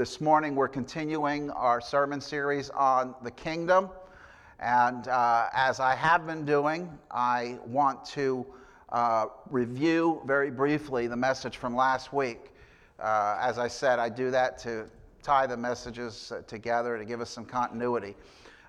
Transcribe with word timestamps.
This 0.00 0.18
morning, 0.18 0.54
we're 0.54 0.66
continuing 0.66 1.50
our 1.50 1.78
sermon 1.78 2.22
series 2.22 2.70
on 2.70 3.14
the 3.22 3.30
kingdom. 3.30 3.90
And 4.58 5.06
uh, 5.06 5.48
as 5.52 5.78
I 5.78 5.94
have 5.94 6.26
been 6.26 6.46
doing, 6.46 6.98
I 7.10 7.58
want 7.66 8.06
to 8.06 8.46
uh, 8.88 9.26
review 9.50 10.22
very 10.24 10.50
briefly 10.50 11.06
the 11.06 11.18
message 11.18 11.58
from 11.58 11.76
last 11.76 12.14
week. 12.14 12.52
Uh, 12.98 13.36
as 13.42 13.58
I 13.58 13.68
said, 13.68 13.98
I 13.98 14.08
do 14.08 14.30
that 14.30 14.56
to 14.60 14.86
tie 15.22 15.46
the 15.46 15.58
messages 15.58 16.32
uh, 16.32 16.40
together 16.46 16.96
to 16.96 17.04
give 17.04 17.20
us 17.20 17.28
some 17.28 17.44
continuity. 17.44 18.16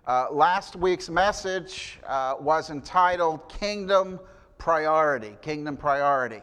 Uh, 0.06 0.28
last 0.34 0.76
week's 0.76 1.10
message 1.10 1.98
uh, 2.08 2.36
was 2.42 2.72
entitled 2.72 3.48
Kingdom 3.48 4.20
Priority. 4.58 5.38
Kingdom 5.42 5.78
Priority. 5.78 6.42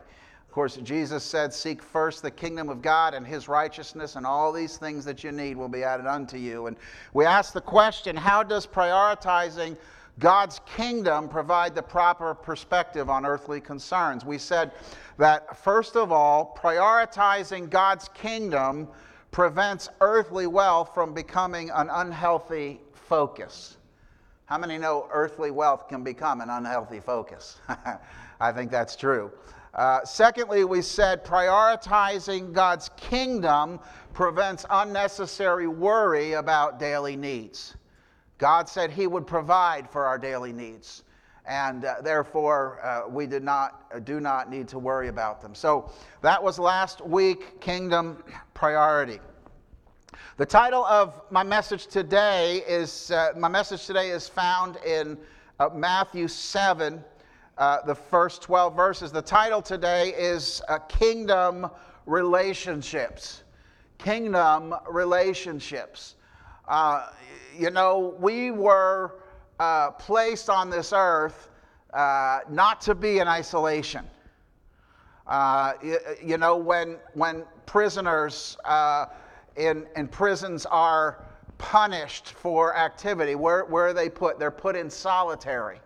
Of 0.59 0.63
course, 0.63 0.77
Jesus 0.79 1.23
said, 1.23 1.55
Seek 1.55 1.81
first 1.81 2.21
the 2.21 2.33
kingdom 2.33 2.69
of 2.69 2.83
God 2.83 3.15
and 3.15 3.25
his 3.25 3.47
righteousness, 3.47 4.17
and 4.17 4.27
all 4.27 4.53
these 4.53 4.77
things 4.77 5.05
that 5.05 5.23
you 5.23 5.31
need 5.31 5.57
will 5.57 5.69
be 5.69 5.85
added 5.85 6.05
unto 6.05 6.37
you. 6.37 6.67
And 6.67 6.77
we 7.15 7.25
ask 7.25 7.53
the 7.53 7.61
question 7.61 8.17
how 8.17 8.43
does 8.43 8.67
prioritizing 8.67 9.77
God's 10.19 10.61
kingdom 10.67 11.29
provide 11.29 11.77
the 11.77 11.83
proper 11.85 12.35
perspective 12.35 13.09
on 13.09 13.25
earthly 13.25 13.61
concerns? 13.61 14.25
We 14.25 14.37
said 14.37 14.73
that, 15.17 15.57
first 15.57 15.95
of 15.95 16.11
all, 16.11 16.59
prioritizing 16.61 17.71
God's 17.71 18.09
kingdom 18.09 18.89
prevents 19.31 19.89
earthly 20.01 20.49
wealth 20.49 20.93
from 20.93 21.15
becoming 21.15 21.71
an 21.71 21.89
unhealthy 21.89 22.81
focus. 22.95 23.77
How 24.47 24.59
many 24.59 24.77
know 24.77 25.09
earthly 25.13 25.53
wealth 25.53 25.87
can 25.87 26.03
become 26.03 26.41
an 26.41 26.51
unhealthy 26.51 26.99
focus? 26.99 27.61
I 28.41 28.51
think 28.51 28.73
that's 28.73 28.97
true. 28.97 29.31
Uh, 29.75 30.05
secondly, 30.05 30.65
we 30.65 30.83
said 30.83 31.25
prioritizing 31.25 32.53
God's 32.53 32.91
kingdom 32.97 33.81
prevents 34.13 34.65
unnecessary 34.71 35.69
worry 35.69 36.33
about 36.33 36.79
daily 36.79 37.17
needs. 37.17 37.77
God 38.39 38.69
said 38.69 38.91
He 38.91 39.07
would 39.07 39.27
provide 39.27 39.91
for 39.91 40.07
our 40.07 40.19
daily 40.19 40.53
needs, 40.53 41.05
and 41.45 41.85
uh, 41.85 41.97
therefore 42.03 42.81
uh, 42.85 43.09
we 43.09 43.27
did 43.27 43.43
not, 43.43 43.87
uh, 43.95 43.99
do 43.99 44.21
not 44.21 44.51
need 44.51 44.69
to 44.69 44.79
worry 44.79 45.09
about 45.09 45.41
them. 45.41 45.55
So 45.55 45.91
that 46.23 46.43
was 46.43 46.59
last 46.59 47.05
week, 47.05 47.61
Kingdom 47.61 48.23
Priority. 48.55 49.21
The 50.39 50.47
title 50.47 50.85
of 50.85 51.21
my 51.31 51.43
message 51.43 51.89
today 51.89 52.63
is 52.67 53.11
uh, 53.11 53.33
my 53.37 53.49
message 53.49 53.87
today 53.87 54.11
is 54.11 54.29
found 54.29 54.77
in 54.87 55.19
Matthew 55.75 56.29
7 56.29 57.05
uh, 57.59 57.83
the 57.83 57.95
first 57.95 58.41
12 58.43 58.77
verses. 58.77 59.11
The 59.11 59.21
title 59.21 59.61
today 59.61 60.15
is 60.17 60.63
uh, 60.69 60.79
Kingdom 60.79 61.69
Relationships. 62.07 63.43
Kingdom 63.99 64.75
Relationships. 64.89 66.15
Uh, 66.69 67.09
you 67.59 67.71
know, 67.71 68.15
we 68.21 68.53
were 68.53 69.17
uh, 69.59 69.91
placed 69.91 70.49
on 70.49 70.71
this 70.71 70.93
earth 70.95 71.51
uh, 71.93 72.41
not 72.49 72.81
to 72.83 72.95
be 72.95 73.19
in 73.19 73.27
isolation. 73.27 74.07
Uh, 75.27 75.73
you, 75.83 75.99
you, 76.25 76.39
know, 76.39 76.57
when, 76.57 76.97
when 77.15 77.45
prisoners 77.67 78.57
in, 79.57 79.85
in 79.97 80.07
prisons 80.07 80.65
are 80.67 81.25
punished 81.59 82.29
for 82.35 82.77
activity, 82.77 83.35
where, 83.35 83.65
where 83.65 83.89
are 83.89 83.93
they 83.93 84.09
put? 84.09 84.39
They're 84.39 84.53
put 84.53 84.77
in 84.77 84.89
solitary. 84.89 85.81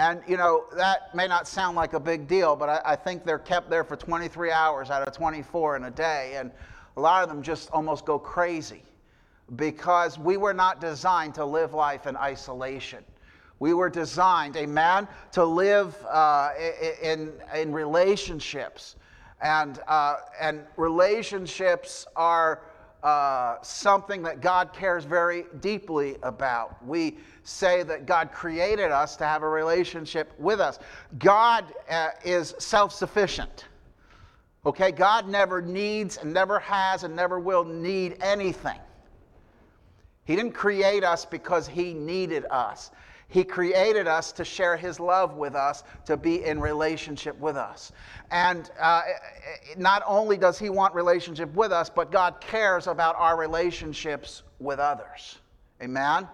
And, 0.00 0.22
you 0.26 0.38
know, 0.38 0.64
that 0.76 1.14
may 1.14 1.26
not 1.26 1.46
sound 1.46 1.76
like 1.76 1.92
a 1.92 2.00
big 2.00 2.26
deal, 2.26 2.56
but 2.56 2.70
I, 2.70 2.92
I, 2.92 2.96
think 2.96 3.22
they're 3.22 3.38
kept 3.38 3.68
there 3.68 3.84
for 3.84 3.96
23 3.96 4.50
hours 4.50 4.88
out 4.88 5.06
of 5.06 5.14
24 5.14 5.76
in 5.76 5.84
a 5.84 5.90
day. 5.90 6.36
And 6.36 6.50
a 6.96 7.00
lot 7.02 7.22
of 7.22 7.28
them 7.28 7.42
just 7.42 7.70
almost 7.70 8.06
go 8.06 8.18
crazy 8.18 8.82
because 9.56 10.18
we 10.18 10.38
were 10.38 10.54
not 10.54 10.80
designed 10.80 11.34
to 11.34 11.44
live 11.44 11.74
life 11.74 12.06
in 12.06 12.16
isolation. 12.16 13.04
We 13.58 13.74
were 13.74 13.90
designed, 13.90 14.56
a 14.56 14.66
man, 14.66 15.06
to 15.32 15.44
live 15.44 15.94
uh, 16.08 16.52
in, 17.02 17.34
in 17.54 17.70
relationships. 17.70 18.96
And, 19.42 19.80
uh, 19.86 20.16
and 20.40 20.62
relationships 20.78 22.06
are 22.16 22.62
uh, 23.02 23.56
something 23.62 24.22
that 24.22 24.40
God 24.40 24.72
cares 24.72 25.04
very 25.04 25.44
deeply 25.60 26.16
about. 26.22 26.84
We 26.84 27.18
say 27.44 27.82
that 27.84 28.06
God 28.06 28.32
created 28.32 28.90
us 28.90 29.16
to 29.16 29.24
have 29.24 29.42
a 29.42 29.48
relationship 29.48 30.32
with 30.38 30.60
us. 30.60 30.78
God 31.18 31.72
uh, 31.88 32.08
is 32.24 32.54
self 32.58 32.92
sufficient. 32.92 33.66
Okay? 34.66 34.92
God 34.92 35.28
never 35.28 35.62
needs 35.62 36.18
and 36.18 36.32
never 36.32 36.58
has 36.58 37.04
and 37.04 37.16
never 37.16 37.40
will 37.40 37.64
need 37.64 38.16
anything. 38.20 38.78
He 40.24 40.36
didn't 40.36 40.52
create 40.52 41.02
us 41.02 41.24
because 41.24 41.66
He 41.66 41.94
needed 41.94 42.44
us. 42.50 42.90
He 43.30 43.44
created 43.44 44.06
us 44.08 44.32
to 44.32 44.44
share 44.44 44.76
His 44.76 45.00
love 45.00 45.36
with 45.36 45.54
us, 45.54 45.84
to 46.06 46.16
be 46.16 46.44
in 46.44 46.60
relationship 46.60 47.38
with 47.38 47.56
us. 47.56 47.92
And 48.30 48.70
uh, 48.80 49.02
not 49.76 50.02
only 50.06 50.36
does 50.36 50.58
He 50.58 50.68
want 50.68 50.94
relationship 50.94 51.54
with 51.54 51.72
us, 51.72 51.88
but 51.88 52.10
God 52.10 52.40
cares 52.40 52.88
about 52.88 53.14
our 53.16 53.38
relationships 53.38 54.42
with 54.58 54.78
others. 54.78 55.38
Amen? 55.80 56.28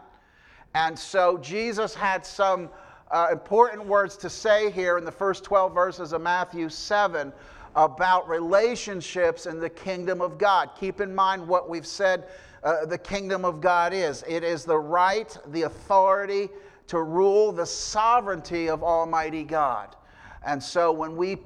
And 0.74 0.98
so 0.98 1.38
Jesus 1.38 1.94
had 1.94 2.24
some 2.26 2.70
uh, 3.10 3.28
important 3.30 3.86
words 3.86 4.16
to 4.16 4.30
say 4.30 4.70
here 4.70 4.98
in 4.98 5.04
the 5.04 5.12
first 5.12 5.44
12 5.44 5.74
verses 5.74 6.12
of 6.12 6.22
Matthew 6.22 6.68
7 6.68 7.32
about 7.76 8.26
relationships 8.26 9.44
in 9.44 9.60
the 9.60 9.68
kingdom 9.68 10.22
of 10.22 10.38
God. 10.38 10.70
Keep 10.80 11.02
in 11.02 11.14
mind 11.14 11.46
what 11.46 11.68
we've 11.68 11.86
said 11.86 12.24
uh, 12.62 12.84
the 12.84 12.98
kingdom 12.98 13.44
of 13.44 13.60
God 13.60 13.92
is 13.92 14.24
it 14.26 14.42
is 14.42 14.64
the 14.64 14.78
right, 14.78 15.36
the 15.48 15.62
authority, 15.62 16.48
to 16.88 17.02
rule 17.02 17.52
the 17.52 17.66
sovereignty 17.66 18.68
of 18.68 18.82
Almighty 18.82 19.42
God. 19.42 19.96
And 20.44 20.62
so 20.62 20.92
when 20.92 21.16
we 21.16 21.38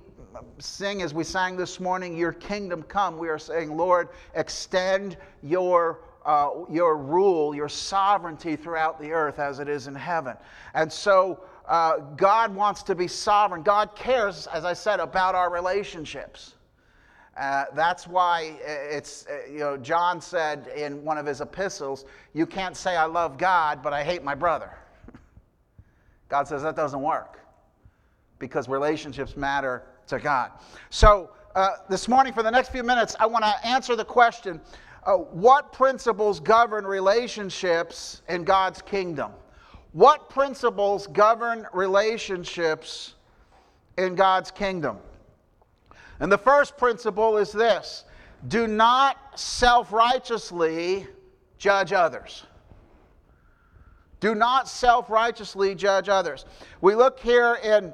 sing, 0.59 1.03
as 1.03 1.15
we 1.15 1.25
sang 1.25 1.57
this 1.57 1.81
morning, 1.81 2.17
Your 2.17 2.33
kingdom 2.33 2.83
come, 2.83 3.19
we 3.19 3.29
are 3.29 3.39
saying, 3.39 3.77
Lord, 3.77 4.09
extend 4.35 5.17
your. 5.43 6.01
Uh, 6.23 6.67
your 6.69 6.99
rule, 6.99 7.55
your 7.55 7.69
sovereignty 7.69 8.55
throughout 8.55 9.01
the 9.01 9.11
earth 9.11 9.39
as 9.39 9.59
it 9.59 9.71
is 9.71 9.87
in 9.87 9.95
heaven. 9.95 10.37
And 10.75 10.93
so 10.93 11.41
uh, 11.67 11.97
God 12.17 12.55
wants 12.55 12.83
to 12.85 12.95
be 12.95 13.09
sovereign. 13.09 13.63
God 13.63 13.97
cares, 13.97 14.47
as 14.49 14.67
I 14.67 14.75
said, 14.75 15.01
about 15.01 15.35
our 15.35 15.51
relationships. 15.51 16.57
Uh, 17.39 17.65
that's 17.75 18.07
why 18.07 18.55
it's, 18.63 19.27
uh, 19.29 19.51
you 19.51 19.61
know, 19.61 19.79
John 19.79 20.21
said 20.21 20.67
in 20.77 21.03
one 21.05 21.17
of 21.17 21.25
his 21.25 21.41
epistles, 21.41 22.05
You 22.35 22.45
can't 22.45 22.77
say 22.77 22.97
I 22.97 23.07
love 23.07 23.39
God, 23.39 23.83
but 23.83 23.95
I 23.95 24.05
hate 24.05 24.23
my 24.23 24.35
brother. 24.35 24.77
God 26.31 26.49
says 26.49 26.63
that 26.63 26.77
doesn't 26.77 27.03
work 27.03 27.41
because 28.39 28.69
relationships 28.69 29.37
matter 29.37 29.83
to 30.07 30.19
God. 30.19 30.53
So, 30.89 31.31
uh, 31.55 31.71
this 31.89 32.07
morning, 32.09 32.33
for 32.33 32.45
the 32.45 32.51
next 32.51 32.71
few 32.71 32.85
minutes, 32.85 33.17
I 33.19 33.27
want 33.27 33.45
to 33.45 33.67
answer 33.67 33.97
the 33.97 34.05
question 34.05 34.61
uh, 35.05 35.15
what 35.15 35.73
principles 35.73 36.41
govern 36.41 36.87
relationships 36.87 38.23
in 38.29 38.45
God's 38.45 38.81
kingdom? 38.81 39.33
What 39.93 40.31
principles 40.31 41.09
govern 41.09 41.67
relationships 41.73 43.15
in 43.99 44.15
God's 44.15 44.51
kingdom? 44.51 44.99
And 46.21 46.31
the 46.31 46.39
first 46.39 46.77
principle 46.77 47.39
is 47.39 47.51
this 47.51 48.05
do 48.47 48.67
not 48.67 49.17
self 49.39 49.93
righteously 49.93 51.09
judge 51.59 51.93
others. 51.93 52.45
Do 54.21 54.35
not 54.35 54.69
self 54.69 55.11
righteously 55.11 55.75
judge 55.75 56.09
others. 56.09 56.45
We 56.81 56.95
look 56.95 57.19
here 57.19 57.59
in 57.63 57.93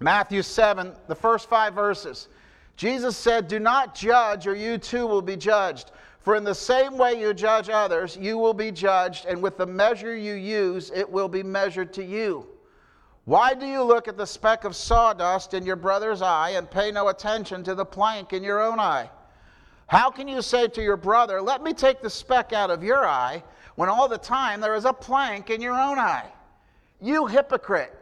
Matthew 0.00 0.42
7, 0.42 0.92
the 1.06 1.14
first 1.14 1.48
five 1.48 1.74
verses. 1.74 2.28
Jesus 2.76 3.16
said, 3.16 3.48
Do 3.48 3.58
not 3.58 3.94
judge, 3.94 4.46
or 4.46 4.54
you 4.54 4.78
too 4.78 5.06
will 5.06 5.22
be 5.22 5.36
judged. 5.36 5.90
For 6.20 6.36
in 6.36 6.44
the 6.44 6.54
same 6.54 6.96
way 6.96 7.20
you 7.20 7.34
judge 7.34 7.68
others, 7.68 8.16
you 8.16 8.38
will 8.38 8.54
be 8.54 8.70
judged, 8.70 9.26
and 9.26 9.42
with 9.42 9.56
the 9.56 9.66
measure 9.66 10.16
you 10.16 10.34
use, 10.34 10.90
it 10.94 11.08
will 11.08 11.28
be 11.28 11.42
measured 11.42 11.92
to 11.94 12.04
you. 12.04 12.46
Why 13.24 13.52
do 13.54 13.66
you 13.66 13.82
look 13.82 14.08
at 14.08 14.16
the 14.16 14.26
speck 14.26 14.64
of 14.64 14.74
sawdust 14.74 15.52
in 15.52 15.66
your 15.66 15.76
brother's 15.76 16.22
eye 16.22 16.50
and 16.50 16.70
pay 16.70 16.90
no 16.90 17.08
attention 17.08 17.62
to 17.64 17.74
the 17.74 17.84
plank 17.84 18.32
in 18.32 18.42
your 18.42 18.62
own 18.62 18.80
eye? 18.80 19.10
How 19.86 20.10
can 20.10 20.28
you 20.28 20.40
say 20.42 20.68
to 20.68 20.82
your 20.82 20.96
brother, 20.96 21.42
Let 21.42 21.62
me 21.62 21.72
take 21.72 22.00
the 22.00 22.10
speck 22.10 22.52
out 22.52 22.70
of 22.70 22.82
your 22.82 23.06
eye, 23.06 23.42
when 23.78 23.88
all 23.88 24.08
the 24.08 24.18
time 24.18 24.60
there 24.60 24.74
is 24.74 24.84
a 24.84 24.92
plank 24.92 25.50
in 25.50 25.60
your 25.60 25.80
own 25.80 26.00
eye? 26.00 26.28
You 27.00 27.26
hypocrite! 27.26 27.94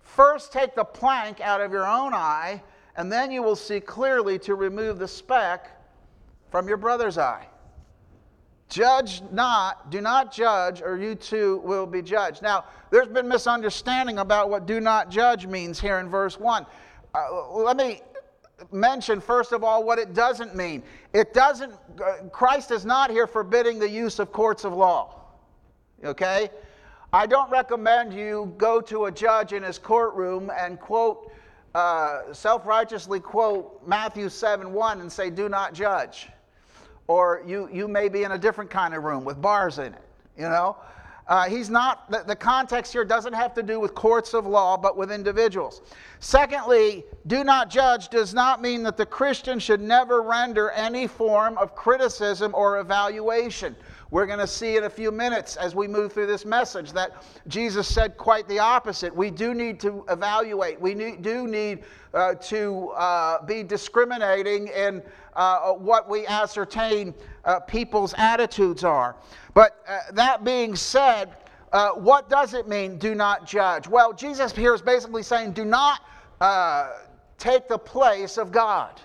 First 0.00 0.54
take 0.54 0.74
the 0.74 0.84
plank 0.84 1.42
out 1.42 1.60
of 1.60 1.70
your 1.70 1.86
own 1.86 2.14
eye, 2.14 2.62
and 2.96 3.12
then 3.12 3.30
you 3.30 3.42
will 3.42 3.54
see 3.54 3.78
clearly 3.78 4.38
to 4.38 4.54
remove 4.54 4.98
the 4.98 5.06
speck 5.06 5.68
from 6.50 6.66
your 6.66 6.78
brother's 6.78 7.18
eye. 7.18 7.46
Judge 8.70 9.20
not, 9.30 9.90
do 9.90 10.00
not 10.00 10.32
judge, 10.32 10.80
or 10.80 10.96
you 10.96 11.14
too 11.14 11.58
will 11.58 11.84
be 11.84 12.00
judged. 12.00 12.40
Now, 12.40 12.64
there's 12.88 13.08
been 13.08 13.28
misunderstanding 13.28 14.20
about 14.20 14.48
what 14.48 14.64
do 14.64 14.80
not 14.80 15.10
judge 15.10 15.46
means 15.46 15.78
here 15.78 15.98
in 15.98 16.08
verse 16.08 16.40
1. 16.40 16.64
Uh, 17.14 17.52
let 17.52 17.76
me 17.76 18.00
mention, 18.72 19.20
first 19.20 19.52
of 19.52 19.62
all, 19.62 19.84
what 19.84 19.98
it 19.98 20.14
doesn't 20.14 20.56
mean. 20.56 20.82
It 21.12 21.34
doesn't, 21.34 21.74
Christ 22.32 22.70
is 22.70 22.86
not 22.86 23.10
here 23.10 23.26
forbidding 23.26 23.78
the 23.78 23.90
use 23.90 24.18
of 24.18 24.32
courts 24.32 24.64
of 24.64 24.72
law. 24.72 25.17
Okay? 26.04 26.50
I 27.12 27.26
don't 27.26 27.50
recommend 27.50 28.12
you 28.12 28.54
go 28.58 28.80
to 28.82 29.06
a 29.06 29.12
judge 29.12 29.52
in 29.52 29.62
his 29.62 29.78
courtroom 29.78 30.50
and 30.56 30.78
quote, 30.78 31.32
uh, 31.74 32.32
self 32.32 32.66
righteously 32.66 33.20
quote 33.20 33.86
Matthew 33.86 34.28
7 34.28 34.72
1 34.72 35.00
and 35.00 35.10
say, 35.10 35.30
Do 35.30 35.48
not 35.48 35.72
judge. 35.72 36.28
Or 37.06 37.42
you, 37.46 37.68
you 37.72 37.88
may 37.88 38.08
be 38.10 38.24
in 38.24 38.32
a 38.32 38.38
different 38.38 38.70
kind 38.70 38.94
of 38.94 39.02
room 39.04 39.24
with 39.24 39.40
bars 39.40 39.78
in 39.78 39.94
it, 39.94 40.02
you 40.36 40.42
know? 40.42 40.76
Uh, 41.28 41.46
he's 41.46 41.68
not, 41.68 42.10
the, 42.10 42.24
the 42.26 42.34
context 42.34 42.90
here 42.90 43.04
doesn't 43.04 43.34
have 43.34 43.52
to 43.52 43.62
do 43.62 43.78
with 43.78 43.94
courts 43.94 44.32
of 44.32 44.46
law, 44.46 44.78
but 44.78 44.96
with 44.96 45.12
individuals. 45.12 45.82
Secondly, 46.20 47.04
do 47.26 47.44
not 47.44 47.68
judge 47.68 48.08
does 48.08 48.32
not 48.32 48.62
mean 48.62 48.82
that 48.82 48.96
the 48.96 49.04
Christian 49.04 49.58
should 49.58 49.82
never 49.82 50.22
render 50.22 50.70
any 50.70 51.06
form 51.06 51.58
of 51.58 51.74
criticism 51.74 52.54
or 52.54 52.80
evaluation. 52.80 53.76
We're 54.10 54.24
going 54.24 54.38
to 54.38 54.46
see 54.46 54.78
in 54.78 54.84
a 54.84 54.90
few 54.90 55.10
minutes 55.10 55.56
as 55.56 55.74
we 55.74 55.86
move 55.86 56.14
through 56.14 56.28
this 56.28 56.46
message 56.46 56.92
that 56.92 57.22
Jesus 57.46 57.86
said 57.86 58.16
quite 58.16 58.48
the 58.48 58.58
opposite. 58.58 59.14
We 59.14 59.30
do 59.30 59.52
need 59.52 59.78
to 59.80 60.02
evaluate, 60.08 60.80
we 60.80 60.94
need, 60.94 61.20
do 61.20 61.46
need 61.46 61.84
uh, 62.14 62.34
to 62.34 62.88
uh, 62.90 63.44
be 63.44 63.62
discriminating 63.62 64.68
in 64.68 65.02
uh, 65.36 65.72
what 65.72 66.08
we 66.08 66.26
ascertain 66.26 67.12
uh, 67.44 67.60
people's 67.60 68.14
attitudes 68.16 68.82
are. 68.82 69.14
But 69.52 69.84
uh, 69.86 69.98
that 70.12 70.42
being 70.42 70.74
said, 70.74 71.36
uh, 71.72 71.90
what 71.90 72.30
does 72.30 72.54
it 72.54 72.66
mean, 72.66 72.96
do 72.96 73.14
not 73.14 73.46
judge? 73.46 73.86
Well, 73.86 74.14
Jesus 74.14 74.52
here 74.52 74.72
is 74.72 74.80
basically 74.80 75.22
saying, 75.22 75.52
do 75.52 75.66
not 75.66 76.00
take 77.36 77.68
the 77.68 77.78
place 77.78 78.38
of 78.38 78.50
God. 78.52 79.02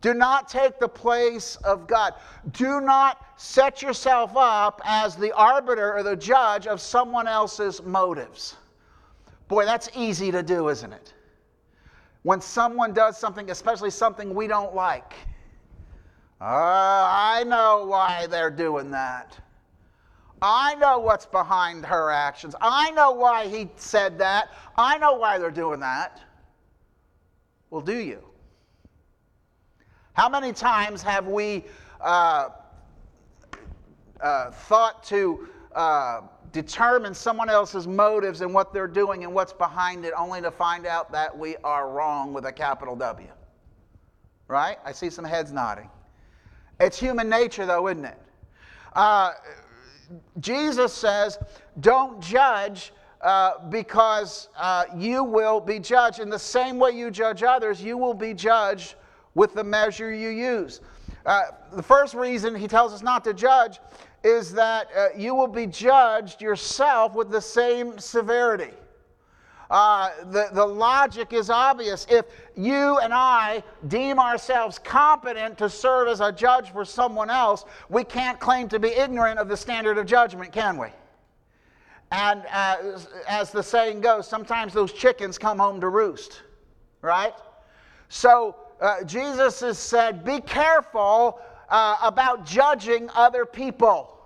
Do 0.00 0.14
not 0.14 0.48
take 0.48 0.78
the 0.78 0.88
place 0.88 1.56
of 1.56 1.86
God. 1.86 2.14
Do 2.52 2.80
not 2.80 3.24
set 3.36 3.82
yourself 3.82 4.32
up 4.36 4.80
as 4.84 5.16
the 5.16 5.32
arbiter 5.32 5.96
or 5.96 6.02
the 6.02 6.14
judge 6.14 6.66
of 6.66 6.80
someone 6.80 7.26
else's 7.26 7.82
motives. 7.82 8.56
Boy, 9.48 9.64
that's 9.64 9.88
easy 9.96 10.30
to 10.30 10.42
do, 10.42 10.68
isn't 10.68 10.92
it? 10.92 11.14
When 12.22 12.40
someone 12.40 12.92
does 12.92 13.18
something, 13.18 13.50
especially 13.50 13.90
something 13.90 14.34
we 14.34 14.46
don't 14.46 14.74
like, 14.74 15.14
uh, 16.40 16.44
I 16.44 17.44
know 17.46 17.86
why 17.86 18.28
they're 18.28 18.50
doing 18.50 18.90
that. 18.92 19.36
I 20.40 20.76
know 20.76 21.00
what's 21.00 21.26
behind 21.26 21.84
her 21.86 22.10
actions. 22.10 22.54
I 22.60 22.92
know 22.92 23.10
why 23.10 23.48
he 23.48 23.68
said 23.74 24.18
that. 24.18 24.50
I 24.76 24.96
know 24.98 25.14
why 25.14 25.38
they're 25.38 25.50
doing 25.50 25.80
that. 25.80 26.20
Well, 27.70 27.80
do 27.80 27.96
you? 27.96 28.22
How 30.18 30.28
many 30.28 30.52
times 30.52 31.00
have 31.02 31.28
we 31.28 31.64
uh, 32.00 32.48
uh, 34.20 34.50
thought 34.50 35.04
to 35.04 35.46
uh, 35.76 36.22
determine 36.50 37.14
someone 37.14 37.48
else's 37.48 37.86
motives 37.86 38.40
and 38.40 38.52
what 38.52 38.74
they're 38.74 38.88
doing 38.88 39.22
and 39.22 39.32
what's 39.32 39.52
behind 39.52 40.04
it, 40.04 40.12
only 40.16 40.40
to 40.40 40.50
find 40.50 40.86
out 40.86 41.12
that 41.12 41.38
we 41.38 41.54
are 41.58 41.88
wrong 41.88 42.34
with 42.34 42.46
a 42.46 42.52
capital 42.52 42.96
W? 42.96 43.28
Right? 44.48 44.78
I 44.84 44.90
see 44.90 45.08
some 45.08 45.24
heads 45.24 45.52
nodding. 45.52 45.88
It's 46.80 46.98
human 46.98 47.28
nature, 47.28 47.64
though, 47.64 47.86
isn't 47.86 48.04
it? 48.04 48.18
Uh, 48.94 49.34
Jesus 50.40 50.92
says, 50.92 51.38
don't 51.78 52.20
judge 52.20 52.92
uh, 53.20 53.68
because 53.68 54.48
uh, 54.56 54.86
you 54.96 55.22
will 55.22 55.60
be 55.60 55.78
judged. 55.78 56.18
In 56.18 56.28
the 56.28 56.40
same 56.40 56.80
way 56.80 56.90
you 56.90 57.12
judge 57.12 57.44
others, 57.44 57.80
you 57.80 57.96
will 57.96 58.14
be 58.14 58.34
judged 58.34 58.96
with 59.38 59.54
the 59.54 59.62
measure 59.62 60.12
you 60.12 60.30
use. 60.30 60.80
Uh, 61.24 61.42
the 61.72 61.82
first 61.82 62.12
reason 62.12 62.56
he 62.56 62.66
tells 62.66 62.92
us 62.92 63.02
not 63.02 63.22
to 63.22 63.32
judge 63.32 63.78
is 64.24 64.52
that 64.52 64.88
uh, 64.96 65.06
you 65.16 65.32
will 65.32 65.46
be 65.46 65.64
judged 65.64 66.42
yourself 66.42 67.14
with 67.14 67.30
the 67.30 67.40
same 67.40 67.96
severity. 68.00 68.74
Uh, 69.70 70.10
the, 70.32 70.48
the 70.54 70.66
logic 70.66 71.32
is 71.32 71.50
obvious. 71.50 72.04
If 72.10 72.24
you 72.56 72.98
and 72.98 73.14
I 73.14 73.62
deem 73.86 74.18
ourselves 74.18 74.76
competent 74.76 75.56
to 75.58 75.70
serve 75.70 76.08
as 76.08 76.20
a 76.20 76.32
judge 76.32 76.72
for 76.72 76.84
someone 76.84 77.30
else, 77.30 77.64
we 77.88 78.02
can't 78.02 78.40
claim 78.40 78.68
to 78.70 78.80
be 78.80 78.88
ignorant 78.88 79.38
of 79.38 79.46
the 79.46 79.56
standard 79.56 79.98
of 79.98 80.06
judgment, 80.06 80.50
can 80.50 80.76
we? 80.76 80.88
And 82.10 82.42
uh, 82.52 82.98
as 83.28 83.52
the 83.52 83.62
saying 83.62 84.00
goes, 84.00 84.26
sometimes 84.26 84.72
those 84.72 84.92
chickens 84.92 85.38
come 85.38 85.58
home 85.58 85.80
to 85.80 85.90
roost, 85.90 86.42
right? 87.02 87.34
So 88.08 88.56
uh, 88.80 89.02
Jesus 89.04 89.60
has 89.60 89.78
said, 89.78 90.24
be 90.24 90.40
careful 90.40 91.40
uh, 91.68 91.96
about 92.02 92.46
judging 92.46 93.10
other 93.14 93.44
people 93.44 94.18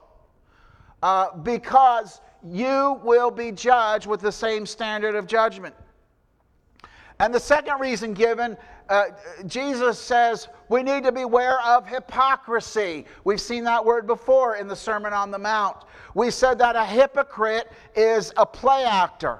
uh, 1.03 1.37
because 1.39 2.21
you 2.45 3.01
will 3.03 3.31
be 3.31 3.53
judged 3.53 4.07
with 4.07 4.21
the 4.21 4.33
same 4.33 4.67
standard 4.67 5.15
of 5.15 5.27
judgment. 5.27 5.75
And 7.19 7.33
the 7.33 7.41
second 7.41 7.79
reason 7.81 8.15
given, 8.15 8.57
uh, 8.89 9.05
Jesus 9.47 9.99
says 9.99 10.49
we 10.69 10.83
need 10.83 11.05
to 11.05 11.13
beware 11.13 11.61
of 11.63 11.87
hypocrisy. 11.87 13.07
We've 13.25 13.41
seen 13.41 13.65
that 13.65 13.85
word 13.85 14.07
before 14.07 14.57
in 14.57 14.67
the 14.67 14.77
Sermon 14.77 15.13
on 15.13 15.31
the 15.31 15.39
Mount. 15.39 15.85
We 16.15 16.31
said 16.31 16.59
that 16.59 16.77
a 16.77 16.85
hypocrite 16.85 17.71
is 17.95 18.33
a 18.37 18.45
play 18.45 18.85
actor, 18.85 19.39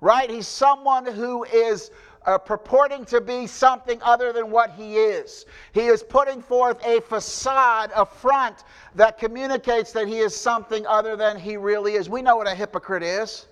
right? 0.00 0.30
He's 0.30 0.48
someone 0.48 1.04
who 1.04 1.44
is 1.44 1.90
uh, 2.26 2.38
purporting 2.38 3.04
to 3.06 3.20
be 3.20 3.46
something 3.46 3.98
other 4.02 4.32
than 4.32 4.50
what 4.50 4.70
he 4.72 4.96
is. 4.96 5.46
He 5.72 5.86
is 5.86 6.02
putting 6.02 6.42
forth 6.42 6.84
a 6.84 7.00
facade, 7.00 7.90
a 7.94 8.04
front 8.04 8.64
that 8.94 9.18
communicates 9.18 9.92
that 9.92 10.08
he 10.08 10.18
is 10.18 10.34
something 10.34 10.86
other 10.86 11.16
than 11.16 11.38
he 11.38 11.56
really 11.56 11.94
is. 11.94 12.08
We 12.08 12.22
know 12.22 12.36
what 12.36 12.46
a 12.46 12.54
hypocrite 12.54 13.02
is. 13.02 13.46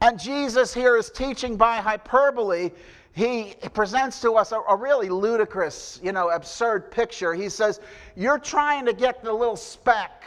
And 0.00 0.18
Jesus 0.20 0.74
here 0.74 0.96
is 0.96 1.10
teaching 1.10 1.56
by 1.56 1.76
hyperbole. 1.76 2.70
He 3.12 3.54
presents 3.72 4.20
to 4.20 4.32
us 4.34 4.52
a, 4.52 4.60
a 4.68 4.76
really 4.76 5.08
ludicrous, 5.08 5.98
you 6.02 6.12
know, 6.12 6.28
absurd 6.30 6.90
picture. 6.90 7.32
He 7.32 7.48
says, 7.48 7.80
You're 8.14 8.38
trying 8.38 8.84
to 8.84 8.92
get 8.92 9.24
the 9.24 9.32
little 9.32 9.56
speck 9.56 10.22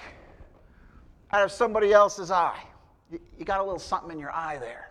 out 1.31 1.43
of 1.43 1.51
somebody 1.51 1.93
else's 1.93 2.31
eye. 2.31 2.59
You, 3.11 3.19
you 3.37 3.45
got 3.45 3.59
a 3.59 3.63
little 3.63 3.79
something 3.79 4.11
in 4.11 4.19
your 4.19 4.31
eye 4.31 4.57
there. 4.57 4.88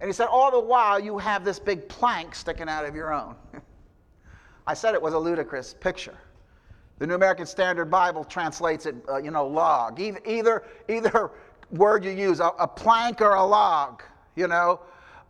And 0.00 0.08
he 0.08 0.12
said, 0.12 0.26
All 0.26 0.50
the 0.50 0.60
while, 0.60 0.98
you 0.98 1.18
have 1.18 1.44
this 1.44 1.58
big 1.58 1.88
plank 1.88 2.34
sticking 2.34 2.68
out 2.68 2.84
of 2.84 2.94
your 2.94 3.12
own. 3.12 3.34
I 4.66 4.74
said 4.74 4.94
it 4.94 5.02
was 5.02 5.14
a 5.14 5.18
ludicrous 5.18 5.74
picture. 5.78 6.16
The 6.98 7.06
New 7.06 7.14
American 7.14 7.46
Standard 7.46 7.90
Bible 7.90 8.24
translates 8.24 8.86
it, 8.86 8.94
uh, 9.08 9.16
you 9.16 9.30
know, 9.30 9.46
log. 9.46 10.00
Either, 10.00 10.20
either, 10.26 10.64
either 10.88 11.30
word 11.70 12.04
you 12.04 12.10
use, 12.10 12.40
a, 12.40 12.48
a 12.58 12.68
plank 12.68 13.20
or 13.20 13.34
a 13.34 13.44
log, 13.44 14.02
you 14.36 14.48
know. 14.48 14.80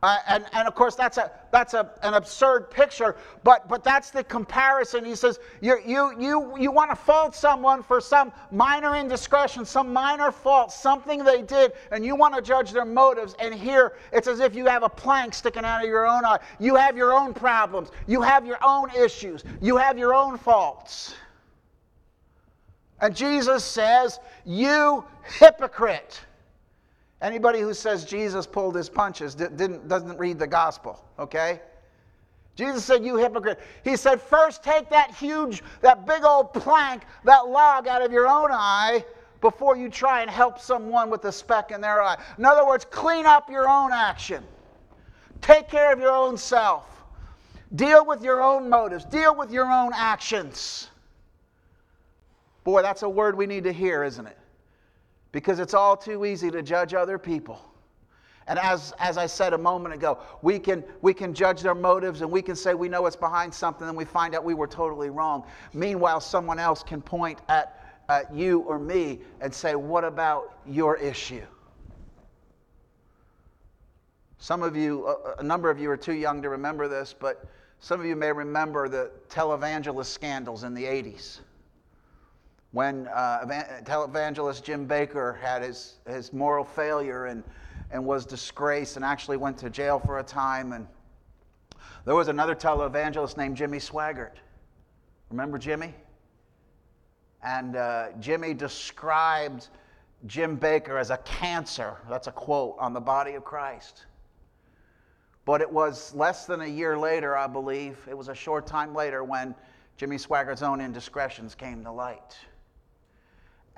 Uh, 0.02 0.16
and, 0.28 0.47
and 0.52 0.66
of 0.66 0.75
course, 0.75 0.95
that's, 0.95 1.19
a, 1.19 1.30
that's 1.50 1.75
a, 1.75 1.90
an 2.02 2.14
absurd 2.14 2.71
picture, 2.71 3.16
but, 3.45 3.69
but 3.69 3.85
that's 3.85 4.11
the 4.11 4.25
comparison. 4.25 5.04
He 5.04 5.14
says, 5.14 5.38
you, 5.61 5.78
you, 5.87 6.14
you, 6.19 6.57
you 6.59 6.71
want 6.71 6.90
to 6.90 6.97
fault 6.97 7.35
someone 7.35 7.83
for 7.83 8.00
some 8.00 8.33
minor 8.50 8.97
indiscretion, 8.97 9.66
some 9.66 9.92
minor 9.92 10.33
fault, 10.33 10.73
something 10.73 11.23
they 11.23 11.42
did, 11.42 11.73
and 11.92 12.02
you 12.02 12.16
want 12.16 12.35
to 12.35 12.40
judge 12.40 12.73
their 12.73 12.87
motives. 12.87 13.35
And 13.40 13.54
here, 13.54 13.92
it's 14.11 14.26
as 14.26 14.40
if 14.40 14.54
you 14.54 14.64
have 14.66 14.83
a 14.85 14.88
plank 14.88 15.35
sticking 15.35 15.66
out 15.66 15.83
of 15.85 15.88
your 15.88 16.07
own 16.07 16.25
eye. 16.25 16.38
You 16.59 16.76
have 16.76 16.97
your 16.97 17.12
own 17.12 17.35
problems, 17.35 17.90
you 18.07 18.23
have 18.23 18.47
your 18.47 18.59
own 18.64 18.88
issues, 18.99 19.45
you 19.61 19.76
have 19.76 19.99
your 19.99 20.14
own 20.14 20.38
faults. 20.38 21.14
And 23.02 23.14
Jesus 23.14 23.64
says, 23.64 24.19
You 24.45 25.04
hypocrite. 25.38 26.21
Anybody 27.23 27.61
who 27.61 27.75
says 27.75 28.05
Jesus 28.05 28.47
pulled 28.47 28.75
his 28.75 28.89
punches 28.89 29.35
didn't, 29.35 29.89
doesn't 29.89 30.19
read 30.19 30.39
the 30.39 30.47
gospel, 30.47 31.05
okay? 31.19 31.61
Jesus 32.57 32.85
said, 32.85 33.05
You 33.05 33.17
hypocrite. 33.17 33.61
He 33.85 33.97
said, 33.97 34.21
First 34.21 34.62
take 34.62 34.89
that 34.91 35.15
huge, 35.15 35.62
that 35.83 36.07
big 36.07 36.25
old 36.25 36.53
plank, 36.53 37.03
that 37.25 37.49
log 37.49 37.87
out 37.87 38.03
of 38.03 38.12
your 38.12 38.27
own 38.27 38.50
eye 38.50 39.05
before 39.41 39.77
you 39.77 39.89
try 39.89 40.23
and 40.23 40.31
help 40.31 40.59
someone 40.59 41.11
with 41.11 41.25
a 41.25 41.33
speck 41.33 41.71
in 41.71 41.81
their 41.81 42.03
eye. 42.03 42.17
In 42.39 42.45
other 42.45 42.67
words, 42.67 42.85
clean 42.85 43.27
up 43.27 43.50
your 43.50 43.69
own 43.69 43.93
action, 43.93 44.45
take 45.41 45.69
care 45.69 45.93
of 45.93 45.99
your 45.99 46.12
own 46.12 46.37
self, 46.37 47.05
deal 47.75 48.05
with 48.05 48.23
your 48.23 48.43
own 48.43 48.69
motives, 48.69 49.05
deal 49.05 49.35
with 49.35 49.50
your 49.50 49.71
own 49.71 49.93
actions. 49.95 50.89
Boy, 52.65 52.83
that's 52.83 53.03
a 53.03 53.09
word 53.09 53.37
we 53.37 53.47
need 53.47 53.65
to 53.65 53.73
hear, 53.73 54.05
isn't 54.05 54.27
it? 54.27 54.37
Because 55.32 55.60
it's 55.60 55.75
all 55.75 55.96
too 55.96 56.25
easy 56.25 56.50
to 56.50 56.62
judge 56.62 56.94
other 56.94 57.18
people. 57.18 57.64
And 58.46 58.58
as, 58.58 58.92
as 58.99 59.16
I 59.16 59.26
said 59.26 59.52
a 59.52 59.58
moment 59.58 59.94
ago, 59.94 60.18
we 60.42 60.58
can, 60.58 60.82
we 61.02 61.14
can 61.14 61.32
judge 61.32 61.62
their 61.62 61.75
motives 61.75 62.20
and 62.20 62.30
we 62.30 62.42
can 62.42 62.56
say 62.56 62.75
we 62.75 62.88
know 62.88 63.02
what's 63.02 63.14
behind 63.14 63.54
something 63.54 63.87
and 63.87 63.96
we 63.96 64.04
find 64.04 64.34
out 64.34 64.42
we 64.42 64.54
were 64.54 64.66
totally 64.66 65.08
wrong. 65.08 65.44
Meanwhile, 65.72 66.20
someone 66.20 66.58
else 66.58 66.82
can 66.82 67.00
point 67.00 67.38
at, 67.49 68.02
at 68.08 68.34
you 68.34 68.60
or 68.60 68.78
me 68.78 69.20
and 69.40 69.54
say, 69.54 69.76
What 69.76 70.02
about 70.02 70.58
your 70.66 70.96
issue? 70.96 71.46
Some 74.38 74.62
of 74.64 74.75
you, 74.75 75.14
a 75.38 75.42
number 75.44 75.70
of 75.70 75.78
you 75.78 75.90
are 75.90 75.96
too 75.96 76.14
young 76.14 76.42
to 76.42 76.49
remember 76.49 76.88
this, 76.88 77.14
but 77.16 77.44
some 77.78 78.00
of 78.00 78.06
you 78.06 78.16
may 78.16 78.32
remember 78.32 78.88
the 78.88 79.12
televangelist 79.28 80.06
scandals 80.06 80.64
in 80.64 80.75
the 80.75 80.84
80s 80.84 81.40
when 82.73 83.09
uh, 83.09 83.41
televangelist 83.85 84.62
Jim 84.62 84.87
Bakker 84.87 85.41
had 85.41 85.62
his, 85.62 85.97
his 86.07 86.33
moral 86.33 86.65
failure 86.65 87.27
and 87.27 87.43
and 87.91 88.05
was 88.05 88.25
disgraced 88.25 88.97
and 88.97 89.05
actually 89.05 89.37
went 89.37 89.59
to 89.59 89.71
jail 89.71 89.99
for 89.99 90.19
a 90.19 90.23
time. 90.23 90.73
And 90.73 90.87
there 92.05 92.15
was 92.15 92.29
another 92.29 92.55
televangelist 92.55 93.37
named 93.37 93.57
Jimmy 93.57 93.79
Swaggart. 93.79 94.37
Remember 95.31 95.59
Jimmy? 95.59 95.95
And 97.43 97.77
uh, 97.77 98.09
Jimmy 98.21 98.55
described 98.55 99.69
Jim 100.27 100.59
Bakker 100.59 101.00
as 101.00 101.11
a 101.11 101.17
cancer. 101.19 101.97
That's 102.09 102.27
a 102.27 102.33
quote 102.33 102.77
on 102.79 102.93
the 102.93 103.00
body 103.00 103.35
of 103.35 103.45
Christ. 103.45 104.05
But 105.47 105.61
it 105.61 105.73
was 105.73 106.15
less 106.15 106.45
than 106.45 106.61
a 106.61 106.67
year 106.67 106.99
later, 106.99 107.37
I 107.37 107.47
believe, 107.47 107.97
it 108.09 108.17
was 108.17 108.29
a 108.29 108.35
short 108.35 108.67
time 108.67 108.95
later 108.95 109.25
when 109.25 109.55
Jimmy 109.97 110.17
Swaggart's 110.17 110.62
own 110.62 110.81
indiscretions 110.81 111.55
came 111.55 111.83
to 111.85 111.91
light. 111.91 112.37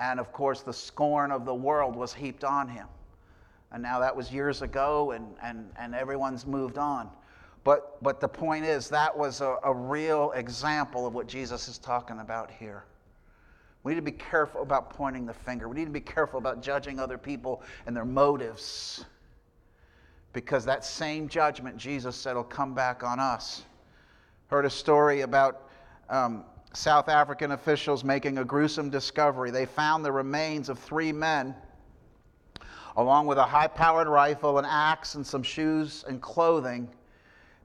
And 0.03 0.19
of 0.19 0.33
course, 0.33 0.63
the 0.63 0.73
scorn 0.73 1.31
of 1.31 1.45
the 1.45 1.55
world 1.55 1.95
was 1.95 2.13
heaped 2.13 2.43
on 2.43 2.69
him. 2.69 2.89
And 3.71 3.81
now 3.81 4.01
that 4.01 4.15
was 4.15 4.33
years 4.33 4.61
ago, 4.61 5.13
and, 5.13 5.37
and, 5.41 5.71
and 5.79 5.95
everyone's 5.95 6.45
moved 6.45 6.77
on. 6.77 7.09
But, 7.63 8.03
but 8.03 8.19
the 8.21 8.27
point 8.27 8.65
is, 8.65 8.89
that 8.89 9.17
was 9.17 9.41
a, 9.41 9.59
a 9.63 9.73
real 9.73 10.33
example 10.33 11.07
of 11.07 11.15
what 11.15 11.29
Jesus 11.29 11.69
is 11.69 11.79
talking 11.79 12.19
about 12.19 12.51
here. 12.51 12.83
We 13.85 13.93
need 13.93 14.01
to 14.01 14.03
be 14.03 14.11
careful 14.11 14.63
about 14.63 14.91
pointing 14.91 15.25
the 15.25 15.35
finger. 15.35 15.69
We 15.69 15.77
need 15.77 15.85
to 15.85 15.93
be 15.93 16.01
careful 16.01 16.41
about 16.41 16.63
judging 16.63 16.99
other 16.99 17.17
people 17.17 17.63
and 17.87 17.95
their 17.95 18.05
motives. 18.05 19.05
Because 20.33 20.65
that 20.65 20.85
same 20.85 21.29
judgment, 21.29 21.77
Jesus 21.77 22.17
said, 22.17 22.35
will 22.35 22.43
come 22.43 22.75
back 22.75 23.05
on 23.05 23.21
us. 23.21 23.63
Heard 24.49 24.67
a 24.67 24.71
story 24.71 25.21
about 25.21 25.71
um, 26.11 26.45
South 26.75 27.09
African 27.09 27.53
officials 27.53 28.03
making 28.03 28.39
a 28.39 28.45
gruesome 28.45 28.91
discovery. 28.91 29.51
They 29.51 29.67
found 29.67 30.05
the 30.05 30.13
remains 30.13 30.69
of 30.69 30.79
three 30.79 31.13
men 31.13 31.55
along 32.97 33.27
with 33.27 33.39
a 33.39 33.45
high 33.45 33.69
powered 33.69 34.09
rifle, 34.09 34.59
an 34.59 34.65
axe, 34.65 35.15
and 35.15 35.27
some 35.27 35.43
shoes 35.43 36.05
and 36.07 36.21
clothing. 36.21 36.89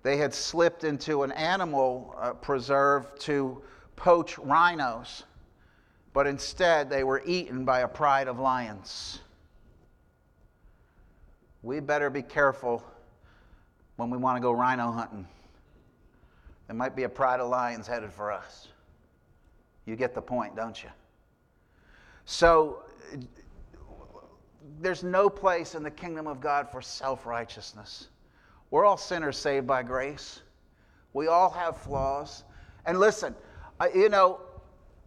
They 0.04 0.18
had 0.18 0.34
slipped 0.34 0.84
into 0.84 1.24
an 1.24 1.32
animal 1.34 2.16
uh, 2.20 2.34
preserve 2.34 3.18
to 3.20 3.62
poach 3.96 4.38
rhinos, 4.38 5.24
but 6.14 6.28
instead 6.28 6.90
they 6.90 7.04
were 7.04 7.22
eaten 7.26 7.66
by 7.66 7.82
a 7.82 7.88
pride 7.88 8.28
of 8.28 8.40
lions. 8.40 9.20
We 11.64 11.80
better 11.80 12.10
be 12.10 12.22
careful 12.22 12.84
when 13.98 14.10
we 14.10 14.18
want 14.18 14.38
to 14.38 14.42
go 14.42 14.52
rhino 14.52 14.92
hunting. 14.92 15.28
There 16.68 16.76
might 16.76 16.96
be 16.96 17.04
a 17.04 17.10
pride 17.10 17.40
of 17.40 17.50
lions 17.50 17.88
headed 17.88 18.14
for 18.14 18.32
us. 18.32 18.68
You 19.88 19.96
get 19.96 20.14
the 20.14 20.22
point, 20.22 20.56
don't 20.56 20.84
you? 20.84 20.90
So, 22.26 22.84
there's 24.82 25.02
no 25.02 25.30
place 25.30 25.76
in 25.76 25.82
the 25.82 25.90
kingdom 25.90 26.28
of 26.28 26.42
God 26.42 26.70
for 26.70 26.82
self 26.82 27.26
righteousness. 27.26 28.10
We're 28.70 28.86
all 28.86 28.98
sinners 28.98 29.38
saved 29.38 29.66
by 29.66 29.82
grace. 29.84 30.42
We 31.14 31.28
all 31.28 31.50
have 31.50 31.78
flaws. 31.78 32.44
And 32.86 33.00
listen, 33.00 33.34
you 33.96 34.10
know, 34.10 34.42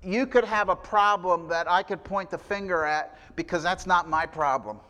you 0.03 0.27
could 0.27 0.45
have 0.45 0.71
a 0.71 0.77
problem 0.77 1.47
that 1.49 1.71
I 1.71 1.83
could 1.83 2.03
point 2.03 2.31
the 2.31 2.39
finger 2.39 2.85
at 2.87 3.19
because 3.37 3.63
that's 3.63 3.87
not 3.87 4.09
my 4.09 4.25
problem. 4.25 4.81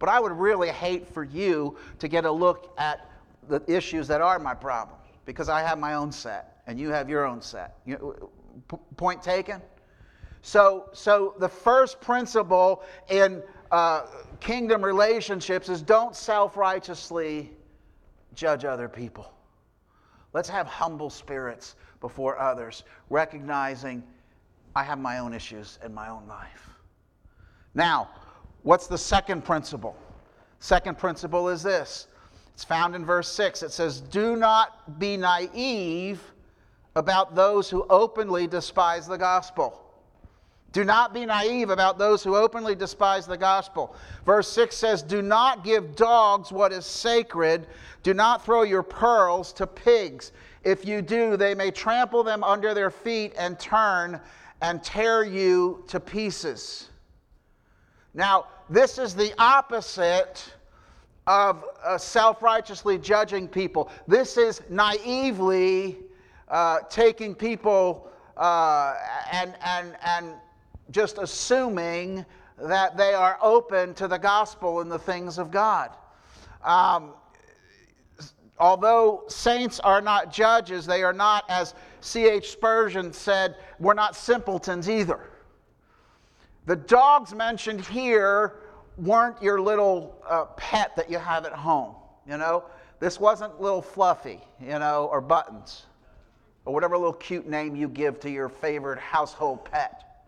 But 0.00 0.08
I 0.08 0.18
would 0.18 0.32
really 0.32 0.70
hate 0.70 1.06
for 1.06 1.22
you 1.22 1.76
to 2.00 2.08
get 2.08 2.24
a 2.24 2.30
look 2.30 2.74
at 2.76 3.08
the 3.48 3.62
issues 3.68 4.08
that 4.08 4.20
are 4.20 4.40
my 4.40 4.54
problems 4.54 5.02
because 5.24 5.48
I 5.48 5.62
have 5.62 5.78
my 5.78 5.94
own 5.94 6.10
set 6.10 6.60
and 6.66 6.78
you 6.78 6.90
have 6.90 7.08
your 7.08 7.24
own 7.24 7.40
set. 7.40 7.78
Point 8.96 9.22
taken? 9.22 9.60
So, 10.42 10.88
so 10.92 11.34
the 11.38 11.48
first 11.48 12.00
principle 12.00 12.82
in 13.08 13.42
uh, 13.70 14.06
kingdom 14.40 14.82
relationships 14.84 15.68
is 15.68 15.82
don't 15.82 16.14
self 16.14 16.56
righteously 16.56 17.50
judge 18.34 18.64
other 18.64 18.88
people. 18.88 19.32
Let's 20.32 20.48
have 20.48 20.66
humble 20.66 21.10
spirits 21.10 21.76
before 22.00 22.38
others, 22.38 22.84
recognizing 23.10 24.02
I 24.76 24.84
have 24.84 24.98
my 24.98 25.18
own 25.18 25.34
issues 25.34 25.78
in 25.84 25.92
my 25.92 26.08
own 26.08 26.26
life. 26.28 26.70
Now, 27.74 28.10
what's 28.62 28.86
the 28.86 28.98
second 28.98 29.44
principle? 29.44 29.96
Second 30.60 30.98
principle 30.98 31.48
is 31.48 31.62
this 31.62 32.06
it's 32.54 32.64
found 32.64 32.96
in 32.96 33.04
verse 33.04 33.30
6. 33.30 33.62
It 33.62 33.70
says, 33.70 34.00
Do 34.00 34.36
not 34.36 34.98
be 34.98 35.16
naive 35.16 36.20
about 36.98 37.36
those 37.36 37.70
who 37.70 37.86
openly 37.88 38.48
despise 38.48 39.06
the 39.06 39.16
gospel. 39.16 39.80
Do 40.72 40.84
not 40.84 41.14
be 41.14 41.24
naive 41.24 41.70
about 41.70 41.96
those 41.96 42.24
who 42.24 42.34
openly 42.34 42.74
despise 42.74 43.24
the 43.24 43.36
gospel. 43.36 43.94
Verse 44.26 44.48
6 44.48 44.76
says, 44.76 45.02
Do 45.02 45.22
not 45.22 45.64
give 45.64 45.94
dogs 45.94 46.50
what 46.50 46.72
is 46.72 46.84
sacred. 46.84 47.68
Do 48.02 48.14
not 48.14 48.44
throw 48.44 48.62
your 48.62 48.82
pearls 48.82 49.52
to 49.54 49.66
pigs. 49.66 50.32
If 50.64 50.84
you 50.84 51.00
do, 51.00 51.36
they 51.36 51.54
may 51.54 51.70
trample 51.70 52.24
them 52.24 52.42
under 52.42 52.74
their 52.74 52.90
feet 52.90 53.32
and 53.38 53.58
turn 53.60 54.20
and 54.60 54.82
tear 54.82 55.22
you 55.22 55.84
to 55.86 56.00
pieces. 56.00 56.88
Now, 58.12 58.46
this 58.68 58.98
is 58.98 59.14
the 59.14 59.32
opposite 59.38 60.52
of 61.28 61.64
uh, 61.84 61.96
self 61.96 62.42
righteously 62.42 62.98
judging 62.98 63.46
people. 63.46 63.88
This 64.08 64.36
is 64.36 64.62
naively 64.68 65.98
uh, 66.50 66.80
taking 66.88 67.34
people 67.34 68.10
uh, 68.36 68.94
and, 69.32 69.54
and, 69.64 69.96
and 70.04 70.34
just 70.90 71.18
assuming 71.18 72.24
that 72.60 72.96
they 72.96 73.14
are 73.14 73.38
open 73.42 73.94
to 73.94 74.08
the 74.08 74.18
gospel 74.18 74.80
and 74.80 74.90
the 74.90 74.98
things 74.98 75.38
of 75.38 75.50
God. 75.50 75.90
Um, 76.64 77.12
although 78.58 79.24
saints 79.28 79.80
are 79.80 80.00
not 80.00 80.32
judges, 80.32 80.86
they 80.86 81.02
are 81.02 81.12
not, 81.12 81.44
as 81.48 81.74
C.H. 82.00 82.50
Spurgeon 82.50 83.12
said, 83.12 83.56
we're 83.78 83.94
not 83.94 84.16
simpletons 84.16 84.88
either. 84.88 85.20
The 86.66 86.76
dogs 86.76 87.34
mentioned 87.34 87.80
here 87.80 88.60
weren't 88.96 89.40
your 89.42 89.60
little 89.60 90.20
uh, 90.28 90.46
pet 90.56 90.94
that 90.96 91.10
you 91.10 91.18
have 91.18 91.46
at 91.46 91.52
home, 91.52 91.94
you 92.28 92.36
know? 92.36 92.64
This 93.00 93.20
wasn't 93.20 93.60
little 93.60 93.80
Fluffy, 93.80 94.40
you 94.60 94.78
know, 94.78 95.08
or 95.12 95.20
Buttons, 95.20 95.86
or 96.68 96.74
whatever 96.74 96.98
little 96.98 97.14
cute 97.14 97.48
name 97.48 97.74
you 97.74 97.88
give 97.88 98.20
to 98.20 98.28
your 98.28 98.50
favorite 98.50 98.98
household 98.98 99.64
pet. 99.64 100.26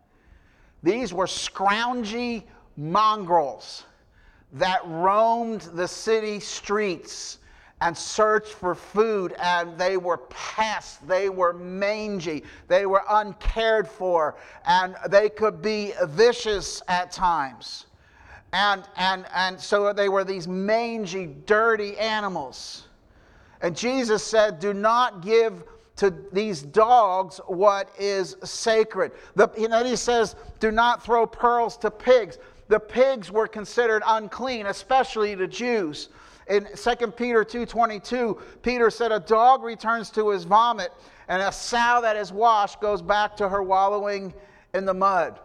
These 0.82 1.12
were 1.12 1.26
scroungy 1.26 2.44
mongrels 2.78 3.84
that 4.54 4.80
roamed 4.86 5.60
the 5.74 5.86
city 5.86 6.40
streets 6.40 7.40
and 7.82 7.94
searched 7.94 8.54
for 8.54 8.74
food, 8.74 9.34
and 9.38 9.76
they 9.76 9.98
were 9.98 10.16
pests, 10.16 10.96
they 11.06 11.28
were 11.28 11.52
mangy, 11.52 12.42
they 12.68 12.86
were 12.86 13.02
uncared 13.10 13.86
for, 13.86 14.34
and 14.66 14.96
they 15.10 15.28
could 15.28 15.60
be 15.60 15.92
vicious 16.04 16.80
at 16.88 17.12
times. 17.12 17.84
And, 18.54 18.82
and, 18.96 19.26
and 19.34 19.60
so 19.60 19.92
they 19.92 20.08
were 20.08 20.24
these 20.24 20.48
mangy, 20.48 21.26
dirty 21.44 21.98
animals. 21.98 22.84
And 23.60 23.76
Jesus 23.76 24.24
said, 24.24 24.58
Do 24.58 24.72
not 24.72 25.20
give 25.20 25.64
to 26.00 26.14
these 26.32 26.62
dogs 26.62 27.42
what 27.46 27.90
is 27.98 28.34
sacred. 28.42 29.12
The, 29.34 29.50
and 29.58 29.70
then 29.70 29.84
he 29.84 29.96
says, 29.96 30.34
Do 30.58 30.70
not 30.70 31.04
throw 31.04 31.26
pearls 31.26 31.76
to 31.78 31.90
pigs. 31.90 32.38
The 32.68 32.80
pigs 32.80 33.30
were 33.30 33.46
considered 33.46 34.02
unclean, 34.06 34.64
especially 34.64 35.36
to 35.36 35.46
Jews. 35.46 36.08
In 36.46 36.66
2 36.74 37.12
Peter 37.12 37.44
2:22, 37.44 38.40
Peter 38.62 38.88
said, 38.88 39.12
"A 39.12 39.20
dog 39.20 39.62
returns 39.62 40.08
to 40.12 40.30
his 40.30 40.44
vomit, 40.44 40.90
and 41.28 41.42
a 41.42 41.52
sow 41.52 42.00
that 42.00 42.16
is 42.16 42.32
washed 42.32 42.80
goes 42.80 43.02
back 43.02 43.36
to 43.36 43.50
her 43.50 43.62
wallowing 43.62 44.32
in 44.72 44.86
the 44.86 44.94
mud." 44.94 45.38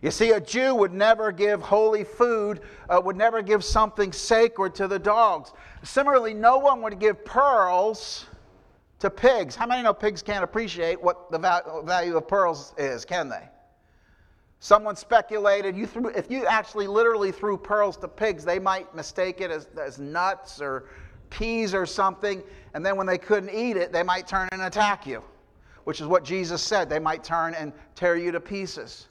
You 0.00 0.12
see, 0.12 0.30
a 0.30 0.40
Jew 0.40 0.76
would 0.76 0.92
never 0.92 1.32
give 1.32 1.60
holy 1.60 2.04
food, 2.04 2.60
uh, 2.88 3.00
would 3.04 3.16
never 3.16 3.42
give 3.42 3.64
something 3.64 4.12
sacred 4.12 4.76
to 4.76 4.86
the 4.86 5.00
dogs. 5.00 5.52
Similarly, 5.82 6.34
no 6.34 6.58
one 6.58 6.82
would 6.82 7.00
give 7.00 7.24
pearls 7.24 8.26
to 9.00 9.10
pigs. 9.10 9.54
How 9.54 9.66
many 9.66 9.82
know 9.82 9.94
pigs 9.94 10.22
can't 10.22 10.44
appreciate 10.44 11.00
what 11.00 11.30
the 11.30 11.38
value 11.38 12.16
of 12.16 12.28
pearls 12.28 12.74
is, 12.76 13.04
can 13.04 13.28
they? 13.28 13.48
Someone 14.60 14.96
speculated 14.96 15.76
you 15.76 15.86
threw, 15.86 16.08
if 16.08 16.30
you 16.30 16.44
actually 16.46 16.88
literally 16.88 17.30
threw 17.30 17.56
pearls 17.56 17.96
to 17.98 18.08
pigs, 18.08 18.44
they 18.44 18.58
might 18.58 18.92
mistake 18.94 19.40
it 19.40 19.50
as, 19.50 19.68
as 19.80 20.00
nuts 20.00 20.60
or 20.60 20.88
peas 21.30 21.74
or 21.74 21.86
something, 21.86 22.42
and 22.74 22.84
then 22.84 22.96
when 22.96 23.06
they 23.06 23.18
couldn't 23.18 23.54
eat 23.54 23.76
it, 23.76 23.92
they 23.92 24.02
might 24.02 24.26
turn 24.26 24.48
and 24.50 24.62
attack 24.62 25.06
you, 25.06 25.22
which 25.84 26.00
is 26.00 26.06
what 26.06 26.24
Jesus 26.24 26.60
said. 26.60 26.90
They 26.90 26.98
might 26.98 27.22
turn 27.22 27.54
and 27.54 27.72
tear 27.94 28.16
you 28.16 28.32
to 28.32 28.40
pieces. 28.40 29.06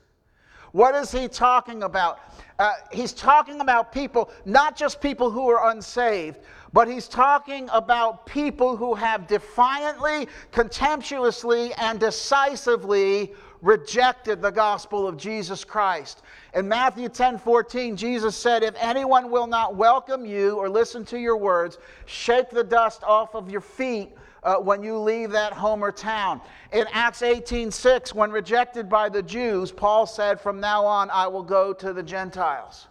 What 0.74 0.96
is 0.96 1.12
he 1.12 1.30
talking 1.30 1.84
about? 1.84 2.20
Uh, 2.60 2.74
he's 2.92 3.14
talking 3.14 3.62
about 3.62 3.94
people, 3.94 4.30
not 4.46 4.76
just 4.76 5.00
people 5.00 5.32
who 5.32 5.50
are 5.50 5.72
unsaved, 5.72 6.40
but 6.74 6.88
he's 6.88 7.08
talking 7.08 7.70
about 7.72 8.26
people 8.26 8.76
who 8.76 8.94
have 8.94 9.28
defiantly, 9.28 10.28
contemptuously, 10.52 11.74
and 11.76 12.00
decisively 12.00 13.34
rejected 13.62 14.42
the 14.42 14.52
gospel 14.52 15.08
of 15.08 15.18
Jesus 15.18 15.64
Christ. 15.64 16.22
In 16.54 16.68
Matthew 16.68 17.10
10 17.10 17.38
14, 17.40 17.96
Jesus 17.96 18.36
said, 18.36 18.64
If 18.64 18.76
anyone 18.80 19.32
will 19.32 19.48
not 19.48 19.76
welcome 19.76 20.26
you 20.26 20.58
or 20.58 20.70
listen 20.70 21.06
to 21.06 21.20
your 21.20 21.38
words, 21.38 21.78
shake 22.06 22.50
the 22.50 22.64
dust 22.64 23.04
off 23.04 23.36
of 23.36 23.50
your 23.50 23.62
feet. 23.62 24.10
Uh, 24.44 24.56
when 24.56 24.84
you 24.84 24.98
leave 24.98 25.32
that 25.32 25.52
home 25.52 25.84
or 25.84 25.92
town. 25.92 26.40
In 26.72 26.86
Acts 26.94 27.22
18 27.22 27.72
6, 27.72 28.14
when 28.14 28.32
rejected 28.32 28.88
by 28.88 29.10
the 29.10 29.22
Jews, 29.22 29.72
Paul 29.72 30.06
said, 30.06 30.40
From 30.40 30.62
now 30.62 30.86
on, 30.86 31.10
I 31.10 31.28
will 31.28 31.44
go 31.44 31.74
to 31.74 31.92
the 31.92 32.04
Gentiles. 32.04 32.88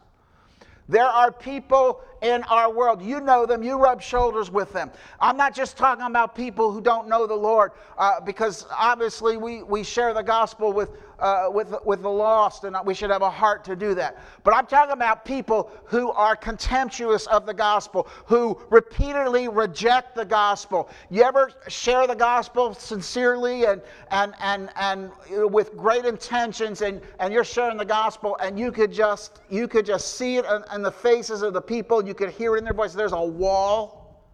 There 0.88 1.06
are 1.06 1.33
people 1.33 2.02
in 2.23 2.42
our 2.44 2.73
world. 2.73 3.02
You 3.02 3.20
know 3.20 3.46
them, 3.46 3.62
you 3.62 3.76
rub 3.76 4.02
shoulders 4.02 4.50
with 4.50 4.73
them. 4.73 4.90
I'm 5.20 5.37
not 5.37 5.54
just 5.54 5.76
talking 5.76 6.06
about 6.06 6.35
people 6.35 6.73
who 6.73 6.80
don't 6.80 7.08
know 7.08 7.26
the 7.26 7.35
Lord, 7.35 7.73
uh, 7.99 8.20
because 8.20 8.66
obviously 8.70 9.37
we, 9.37 9.62
we 9.62 9.82
share 9.82 10.14
the 10.14 10.23
gospel 10.23 10.73
with, 10.73 10.90
uh, 11.18 11.49
with, 11.50 11.75
with 11.85 12.02
the 12.02 12.11
lost, 12.11 12.64
and 12.64 12.76
we 12.85 12.94
should 12.94 13.11
have 13.11 13.23
a 13.23 13.30
heart 13.30 13.64
to 13.64 13.76
do 13.76 13.94
that. 13.94 14.18
But 14.44 14.54
I'm 14.54 14.66
talking 14.66 14.92
about 14.92 15.25
people 15.25 15.70
who 15.85 16.11
are 16.12 16.37
contemptuous 16.37 17.26
of 17.26 17.46
the 17.46 17.54
gospel, 17.54 18.08
who 18.26 18.61
repeatedly 18.70 19.49
reject 19.49 20.14
the 20.14 20.25
gospel. 20.25 20.88
You 21.11 21.23
ever 21.23 21.50
share 21.68 22.06
the 22.06 22.14
gospel 22.14 22.75
sincerely 22.75 23.64
and, 23.64 23.82
and, 24.11 24.35
and, 24.40 24.70
and 24.76 25.11
with 25.28 25.76
great 25.76 26.04
intentions, 26.04 26.82
and, 26.82 27.00
and 27.18 27.32
you're 27.32 27.44
sharing 27.44 27.76
the 27.76 27.85
gospel, 27.85 28.37
and 28.42 28.58
you 28.58 28.73
could 28.73 28.92
just, 28.92 29.40
you 29.50 29.68
could 29.68 29.87
just 29.87 30.16
see 30.16 30.37
it 30.37 30.44
in, 30.44 30.62
in 30.75 30.82
the 30.82 30.92
faces 30.92 31.42
of 31.42 31.52
the 31.52 31.61
people, 31.61 32.05
you 32.06 32.14
could 32.14 32.30
hear 32.30 32.54
it 32.54 32.58
in 32.58 32.64
their 32.64 32.75
voice. 32.75 32.94
There's 32.94 33.12
a 33.12 33.25
wall. 33.25 34.25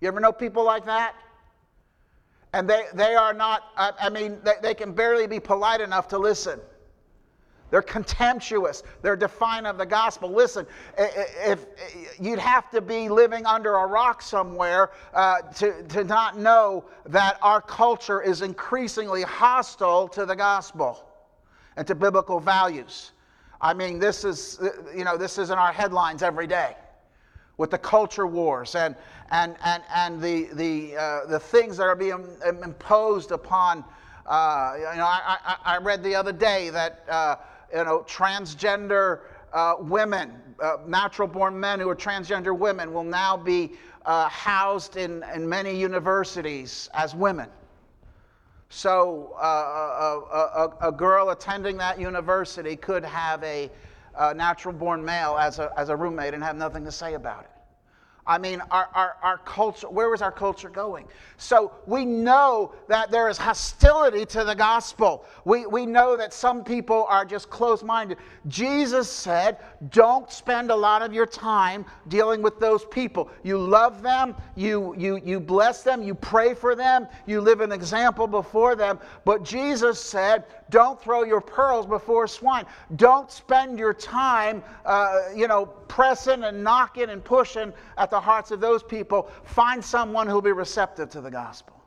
You 0.00 0.08
ever 0.08 0.20
know 0.20 0.32
people 0.32 0.64
like 0.64 0.84
that? 0.86 1.14
And 2.52 2.68
they, 2.68 2.84
they 2.94 3.14
are 3.14 3.32
not, 3.32 3.62
I, 3.76 3.92
I 4.00 4.10
mean, 4.10 4.38
they, 4.44 4.54
they 4.62 4.74
can 4.74 4.92
barely 4.92 5.26
be 5.26 5.40
polite 5.40 5.80
enough 5.80 6.08
to 6.08 6.18
listen. 6.18 6.60
They're 7.70 7.80
contemptuous. 7.80 8.82
They're 9.00 9.16
defiant 9.16 9.66
of 9.66 9.78
the 9.78 9.86
gospel. 9.86 10.30
Listen, 10.30 10.66
if, 10.98 11.64
you'd 12.20 12.38
have 12.38 12.70
to 12.70 12.82
be 12.82 13.08
living 13.08 13.46
under 13.46 13.76
a 13.76 13.86
rock 13.86 14.20
somewhere 14.20 14.90
uh, 15.14 15.40
to, 15.56 15.82
to 15.84 16.04
not 16.04 16.36
know 16.38 16.84
that 17.06 17.38
our 17.40 17.62
culture 17.62 18.20
is 18.20 18.42
increasingly 18.42 19.22
hostile 19.22 20.06
to 20.08 20.26
the 20.26 20.36
gospel 20.36 21.02
and 21.78 21.86
to 21.86 21.94
biblical 21.94 22.38
values. 22.38 23.12
I 23.62 23.72
mean, 23.72 24.00
this 24.00 24.24
is, 24.24 24.58
you 24.94 25.04
know, 25.04 25.16
this 25.16 25.38
is 25.38 25.50
in 25.50 25.58
our 25.58 25.72
headlines 25.72 26.24
every 26.24 26.48
day 26.48 26.76
with 27.58 27.70
the 27.70 27.78
culture 27.78 28.26
wars 28.26 28.74
and, 28.74 28.96
and, 29.30 29.54
and, 29.64 29.84
and 29.94 30.20
the, 30.20 30.48
the, 30.54 30.96
uh, 30.96 31.26
the 31.26 31.38
things 31.38 31.76
that 31.76 31.84
are 31.84 31.94
being 31.94 32.26
imposed 32.44 33.30
upon. 33.30 33.84
Uh, 34.26 34.74
you 34.76 34.82
know, 34.96 35.06
I, 35.06 35.38
I, 35.44 35.56
I, 35.64 35.78
read 35.78 36.02
the 36.02 36.14
other 36.14 36.32
day 36.32 36.70
that 36.70 37.04
uh, 37.08 37.36
you 37.72 37.84
know, 37.84 38.04
transgender 38.08 39.20
uh, 39.52 39.76
women, 39.78 40.32
uh, 40.60 40.78
natural 40.86 41.28
born 41.28 41.58
men 41.58 41.78
who 41.78 41.88
are 41.88 41.96
transgender 41.96 42.56
women, 42.56 42.92
will 42.92 43.04
now 43.04 43.36
be 43.36 43.72
uh, 44.06 44.28
housed 44.28 44.96
in, 44.96 45.24
in 45.34 45.48
many 45.48 45.78
universities 45.78 46.88
as 46.94 47.14
women. 47.14 47.48
So 48.74 49.34
uh, 49.38 49.44
a, 49.44 50.86
a, 50.86 50.88
a, 50.88 50.92
girl 50.92 51.28
attending 51.28 51.76
that 51.76 52.00
university 52.00 52.74
could 52.74 53.04
have 53.04 53.44
a, 53.44 53.70
a 54.16 54.32
natural 54.32 54.72
born 54.72 55.04
male 55.04 55.36
as 55.38 55.58
a, 55.58 55.70
as 55.76 55.90
a 55.90 55.94
roommate 55.94 56.32
and 56.32 56.42
have 56.42 56.56
nothing 56.56 56.82
to 56.86 56.90
say 56.90 57.12
about 57.12 57.42
it. 57.44 57.50
I 58.24 58.38
mean, 58.38 58.62
our, 58.70 58.88
our, 58.94 59.16
our 59.20 59.38
culture, 59.38 59.88
where 59.88 60.14
is 60.14 60.22
our 60.22 60.30
culture 60.30 60.68
going? 60.68 61.08
So 61.38 61.72
we 61.86 62.04
know 62.04 62.72
that 62.86 63.10
there 63.10 63.28
is 63.28 63.36
hostility 63.36 64.24
to 64.26 64.44
the 64.44 64.54
gospel. 64.54 65.24
We, 65.44 65.66
we 65.66 65.86
know 65.86 66.16
that 66.16 66.32
some 66.32 66.62
people 66.62 67.04
are 67.08 67.24
just 67.24 67.50
close 67.50 67.82
minded. 67.82 68.18
Jesus 68.46 69.10
said, 69.10 69.58
don't 69.90 70.30
spend 70.30 70.70
a 70.70 70.76
lot 70.76 71.02
of 71.02 71.12
your 71.12 71.26
time 71.26 71.84
dealing 72.06 72.42
with 72.42 72.60
those 72.60 72.84
people. 72.84 73.28
You 73.42 73.58
love 73.58 74.02
them, 74.02 74.36
you, 74.54 74.94
you, 74.96 75.20
you 75.24 75.40
bless 75.40 75.82
them, 75.82 76.00
you 76.00 76.14
pray 76.14 76.54
for 76.54 76.76
them, 76.76 77.08
you 77.26 77.40
live 77.40 77.60
an 77.60 77.72
example 77.72 78.28
before 78.28 78.76
them. 78.76 79.00
But 79.24 79.42
Jesus 79.42 80.00
said, 80.00 80.44
don't 80.70 81.00
throw 81.02 81.24
your 81.24 81.40
pearls 81.40 81.86
before 81.86 82.28
swine. 82.28 82.66
Don't 82.94 83.30
spend 83.30 83.80
your 83.80 83.92
time, 83.92 84.62
uh, 84.86 85.18
you 85.34 85.48
know, 85.48 85.74
pressing 85.92 86.42
and 86.42 86.64
knocking 86.64 87.10
and 87.10 87.22
pushing 87.22 87.70
at 87.98 88.08
the 88.08 88.18
hearts 88.18 88.50
of 88.50 88.62
those 88.62 88.82
people. 88.82 89.30
Find 89.44 89.84
someone 89.84 90.26
who'll 90.26 90.40
be 90.40 90.52
receptive 90.52 91.10
to 91.10 91.20
the 91.20 91.30
gospel. 91.30 91.78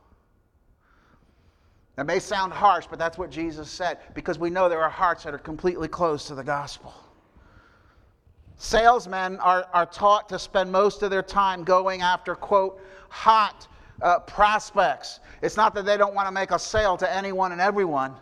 That 1.96 2.06
may 2.06 2.20
sound 2.20 2.54
harsh, 2.54 2.86
but 2.88 3.00
that's 3.00 3.18
what 3.18 3.32
Jesus 3.32 3.68
said 3.68 3.98
because 4.14 4.38
we 4.38 4.52
know 4.52 4.70
there 4.70 4.84
are 4.84 4.92
hearts 4.92 5.24
that 5.24 5.34
are 5.34 5.40
completely 5.40 5.88
closed 5.88 6.28
to 6.28 6.36
the 6.36 6.44
gospel. 6.44 6.94
Salesmen 8.58 9.38
are, 9.38 9.68
are 9.74 9.88
taught 9.88 10.30
to 10.30 10.38
spend 10.38 10.72
most 10.72 11.02
of 11.02 11.10
their 11.10 11.24
time 11.24 11.64
going 11.64 12.04
after, 12.04 12.36
quote, 12.36 12.80
hot 13.10 13.68
uh, 14.04 14.20
prospects. 14.20 15.20
It's 15.42 15.58
not 15.58 15.74
that 15.74 15.86
they 15.88 15.98
don't 15.98 16.14
want 16.14 16.28
to 16.28 16.32
make 16.32 16.52
a 16.52 16.60
sale 16.60 16.96
to 16.98 17.12
anyone 17.12 17.52
and 17.54 17.60
everyone, 17.60 18.14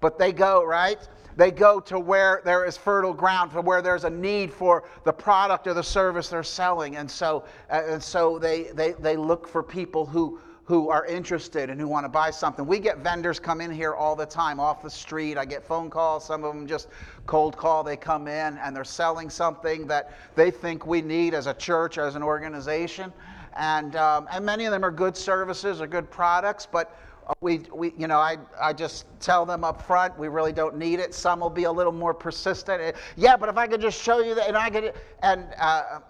but 0.00 0.18
they 0.18 0.32
go, 0.32 0.64
right? 0.64 0.98
They 1.38 1.52
go 1.52 1.78
to 1.78 2.00
where 2.00 2.42
there 2.44 2.64
is 2.64 2.76
fertile 2.76 3.14
ground, 3.14 3.52
to 3.52 3.60
where 3.60 3.80
there's 3.80 4.02
a 4.02 4.10
need 4.10 4.52
for 4.52 4.82
the 5.04 5.12
product 5.12 5.68
or 5.68 5.72
the 5.72 5.84
service 5.84 6.28
they're 6.28 6.42
selling. 6.42 6.96
And 6.96 7.08
so, 7.08 7.44
uh, 7.70 7.82
and 7.86 8.02
so 8.02 8.40
they, 8.40 8.64
they, 8.74 8.94
they 8.94 9.16
look 9.16 9.46
for 9.46 9.62
people 9.62 10.04
who, 10.04 10.40
who 10.64 10.88
are 10.90 11.06
interested 11.06 11.70
and 11.70 11.80
who 11.80 11.86
want 11.86 12.04
to 12.04 12.08
buy 12.08 12.32
something. 12.32 12.66
We 12.66 12.80
get 12.80 12.98
vendors 12.98 13.38
come 13.38 13.60
in 13.60 13.70
here 13.70 13.94
all 13.94 14.16
the 14.16 14.26
time 14.26 14.58
off 14.58 14.82
the 14.82 14.90
street. 14.90 15.38
I 15.38 15.44
get 15.44 15.64
phone 15.64 15.90
calls, 15.90 16.26
some 16.26 16.42
of 16.42 16.52
them 16.52 16.66
just 16.66 16.88
cold 17.26 17.56
call. 17.56 17.84
They 17.84 17.96
come 17.96 18.26
in 18.26 18.58
and 18.58 18.74
they're 18.74 18.82
selling 18.82 19.30
something 19.30 19.86
that 19.86 20.12
they 20.34 20.50
think 20.50 20.88
we 20.88 21.02
need 21.02 21.34
as 21.34 21.46
a 21.46 21.54
church, 21.54 21.98
as 21.98 22.16
an 22.16 22.22
organization. 22.24 23.12
And, 23.54 23.94
um, 23.94 24.26
and 24.32 24.44
many 24.44 24.64
of 24.64 24.72
them 24.72 24.84
are 24.84 24.90
good 24.90 25.16
services 25.16 25.80
or 25.80 25.86
good 25.86 26.10
products, 26.10 26.66
but 26.66 26.98
we, 27.40 27.60
we, 27.74 27.92
you 27.98 28.06
know, 28.06 28.18
I, 28.18 28.36
I 28.60 28.72
just 28.72 29.06
tell 29.20 29.44
them 29.44 29.64
up 29.64 29.82
front, 29.82 30.18
we 30.18 30.28
really 30.28 30.52
don't 30.52 30.76
need 30.76 30.98
it. 30.98 31.14
Some 31.14 31.40
will 31.40 31.50
be 31.50 31.64
a 31.64 31.72
little 31.72 31.92
more 31.92 32.14
persistent. 32.14 32.96
Yeah, 33.16 33.36
but 33.36 33.48
if 33.48 33.56
I 33.56 33.66
could 33.66 33.80
just 33.80 34.00
show 34.02 34.20
you 34.20 34.34
that, 34.34 34.48
and 34.48 34.56
I 34.56 34.70
could, 34.70 34.94
and 35.22 35.46
uh, 35.58 36.00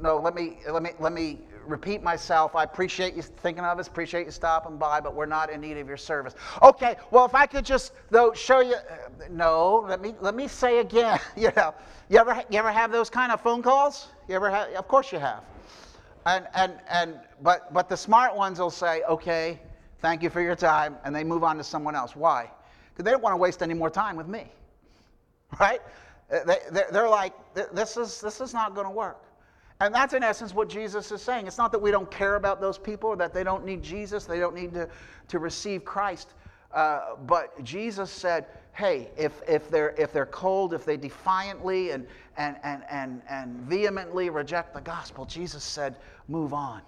no, 0.00 0.18
let 0.18 0.34
me, 0.34 0.58
let 0.70 0.82
me, 0.82 0.90
let 1.00 1.12
me 1.12 1.40
repeat 1.66 2.02
myself. 2.02 2.54
I 2.54 2.64
appreciate 2.64 3.14
you 3.14 3.22
thinking 3.22 3.64
of 3.64 3.78
us, 3.78 3.88
appreciate 3.88 4.26
you 4.26 4.32
stopping 4.32 4.76
by, 4.76 5.00
but 5.00 5.14
we're 5.14 5.26
not 5.26 5.50
in 5.50 5.60
need 5.60 5.76
of 5.78 5.88
your 5.88 5.96
service. 5.96 6.34
Okay, 6.62 6.96
well, 7.10 7.24
if 7.24 7.34
I 7.34 7.46
could 7.46 7.64
just 7.64 7.92
though 8.10 8.32
show 8.32 8.60
you, 8.60 8.74
uh, 8.74 8.96
no, 9.30 9.84
let 9.88 10.00
me 10.00 10.14
let 10.20 10.34
me 10.34 10.48
say 10.48 10.78
again. 10.78 11.18
You 11.36 11.50
know, 11.56 11.74
you 12.08 12.18
ever 12.18 12.42
you 12.50 12.58
ever 12.58 12.72
have 12.72 12.92
those 12.92 13.08
kind 13.08 13.32
of 13.32 13.40
phone 13.40 13.62
calls? 13.62 14.08
You 14.28 14.34
ever 14.34 14.50
have? 14.50 14.68
Of 14.74 14.88
course 14.88 15.12
you 15.12 15.18
have. 15.18 15.42
And 16.26 16.46
and 16.54 16.74
and 16.88 17.18
but 17.42 17.72
but 17.72 17.88
the 17.88 17.96
smart 17.96 18.36
ones 18.36 18.58
will 18.58 18.70
say, 18.70 19.02
okay, 19.08 19.58
Thank 20.00 20.22
you 20.22 20.30
for 20.30 20.40
your 20.40 20.56
time. 20.56 20.96
And 21.04 21.14
they 21.14 21.24
move 21.24 21.44
on 21.44 21.56
to 21.58 21.64
someone 21.64 21.94
else. 21.94 22.16
Why? 22.16 22.50
Because 22.92 23.04
they 23.04 23.10
don't 23.10 23.22
want 23.22 23.32
to 23.34 23.38
waste 23.38 23.62
any 23.62 23.74
more 23.74 23.90
time 23.90 24.16
with 24.16 24.28
me. 24.28 24.46
Right? 25.58 25.80
They, 26.28 26.58
they're 26.70 27.08
like, 27.08 27.32
this 27.72 27.96
is, 27.96 28.20
this 28.20 28.40
is 28.40 28.54
not 28.54 28.72
going 28.72 28.86
to 28.86 28.92
work. 28.92 29.24
And 29.80 29.92
that's 29.92 30.14
in 30.14 30.22
essence 30.22 30.54
what 30.54 30.68
Jesus 30.68 31.10
is 31.10 31.20
saying. 31.20 31.48
It's 31.48 31.58
not 31.58 31.72
that 31.72 31.78
we 31.80 31.90
don't 31.90 32.08
care 32.08 32.36
about 32.36 32.60
those 32.60 32.78
people 32.78 33.08
or 33.10 33.16
that 33.16 33.34
they 33.34 33.42
don't 33.42 33.64
need 33.64 33.82
Jesus, 33.82 34.26
they 34.26 34.38
don't 34.38 34.54
need 34.54 34.72
to, 34.74 34.88
to 35.26 35.38
receive 35.40 35.84
Christ. 35.84 36.34
Uh, 36.72 37.16
but 37.26 37.60
Jesus 37.64 38.10
said, 38.12 38.46
hey, 38.74 39.10
if, 39.16 39.40
if, 39.48 39.68
they're, 39.70 39.94
if 39.98 40.12
they're 40.12 40.26
cold, 40.26 40.72
if 40.72 40.84
they 40.84 40.96
defiantly 40.96 41.90
and, 41.90 42.06
and, 42.36 42.56
and, 42.62 42.84
and, 42.88 43.22
and 43.28 43.56
vehemently 43.62 44.30
reject 44.30 44.72
the 44.74 44.80
gospel, 44.80 45.24
Jesus 45.24 45.64
said, 45.64 45.96
move 46.28 46.54
on. 46.54 46.82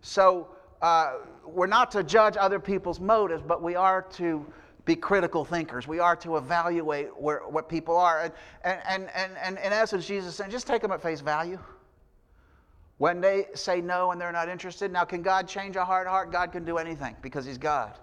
So 0.00 0.48
uh, 0.82 1.14
we're 1.46 1.66
not 1.66 1.90
to 1.92 2.02
judge 2.02 2.36
other 2.36 2.58
people's 2.60 3.00
motives, 3.00 3.42
but 3.46 3.62
we 3.62 3.74
are 3.74 4.02
to 4.02 4.44
be 4.84 4.96
critical 4.96 5.44
thinkers. 5.44 5.86
We 5.86 5.98
are 5.98 6.16
to 6.16 6.36
evaluate 6.36 7.08
where, 7.20 7.40
what 7.40 7.68
people 7.68 7.96
are. 7.96 8.22
And, 8.22 8.32
and, 8.64 8.80
and, 8.88 9.10
and, 9.14 9.36
and 9.38 9.58
in 9.58 9.72
essence, 9.72 10.06
Jesus 10.06 10.34
said, 10.36 10.50
just 10.50 10.66
take 10.66 10.82
them 10.82 10.92
at 10.92 11.02
face 11.02 11.20
value. 11.20 11.58
When 12.96 13.20
they 13.20 13.46
say 13.54 13.80
no 13.80 14.10
and 14.12 14.20
they're 14.20 14.32
not 14.32 14.48
interested, 14.48 14.90
now 14.90 15.04
can 15.04 15.22
God 15.22 15.46
change 15.46 15.76
a 15.76 15.84
hard 15.84 16.06
heart? 16.06 16.32
God 16.32 16.52
can 16.52 16.64
do 16.64 16.78
anything 16.78 17.14
because 17.22 17.44
He's 17.44 17.58
God. 17.58 17.98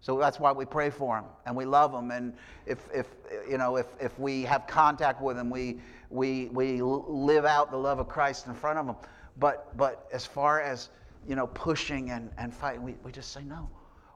So 0.00 0.18
that's 0.18 0.38
why 0.38 0.52
we 0.52 0.64
pray 0.64 0.90
for 0.90 1.18
him 1.18 1.24
and 1.46 1.56
we 1.56 1.64
love 1.64 1.92
him. 1.92 2.12
And 2.12 2.32
if, 2.64 2.86
if, 2.94 3.06
you 3.50 3.58
know, 3.58 3.74
if, 3.74 3.86
if 4.00 4.16
we 4.20 4.42
have 4.42 4.66
contact 4.68 5.20
with 5.20 5.36
him, 5.36 5.50
we, 5.50 5.80
we, 6.10 6.46
we 6.52 6.80
live 6.80 7.44
out 7.44 7.72
the 7.72 7.76
love 7.76 7.98
of 7.98 8.08
Christ 8.08 8.46
in 8.46 8.54
front 8.54 8.78
of 8.78 8.86
him. 8.86 8.94
But, 9.38 9.76
but 9.76 10.06
as 10.12 10.24
far 10.24 10.60
as, 10.60 10.90
you 11.28 11.36
know, 11.36 11.46
pushing 11.48 12.10
and, 12.10 12.30
and 12.38 12.54
fighting, 12.54 12.82
we, 12.82 12.94
we 13.04 13.12
just 13.12 13.32
say 13.32 13.42
no. 13.42 13.68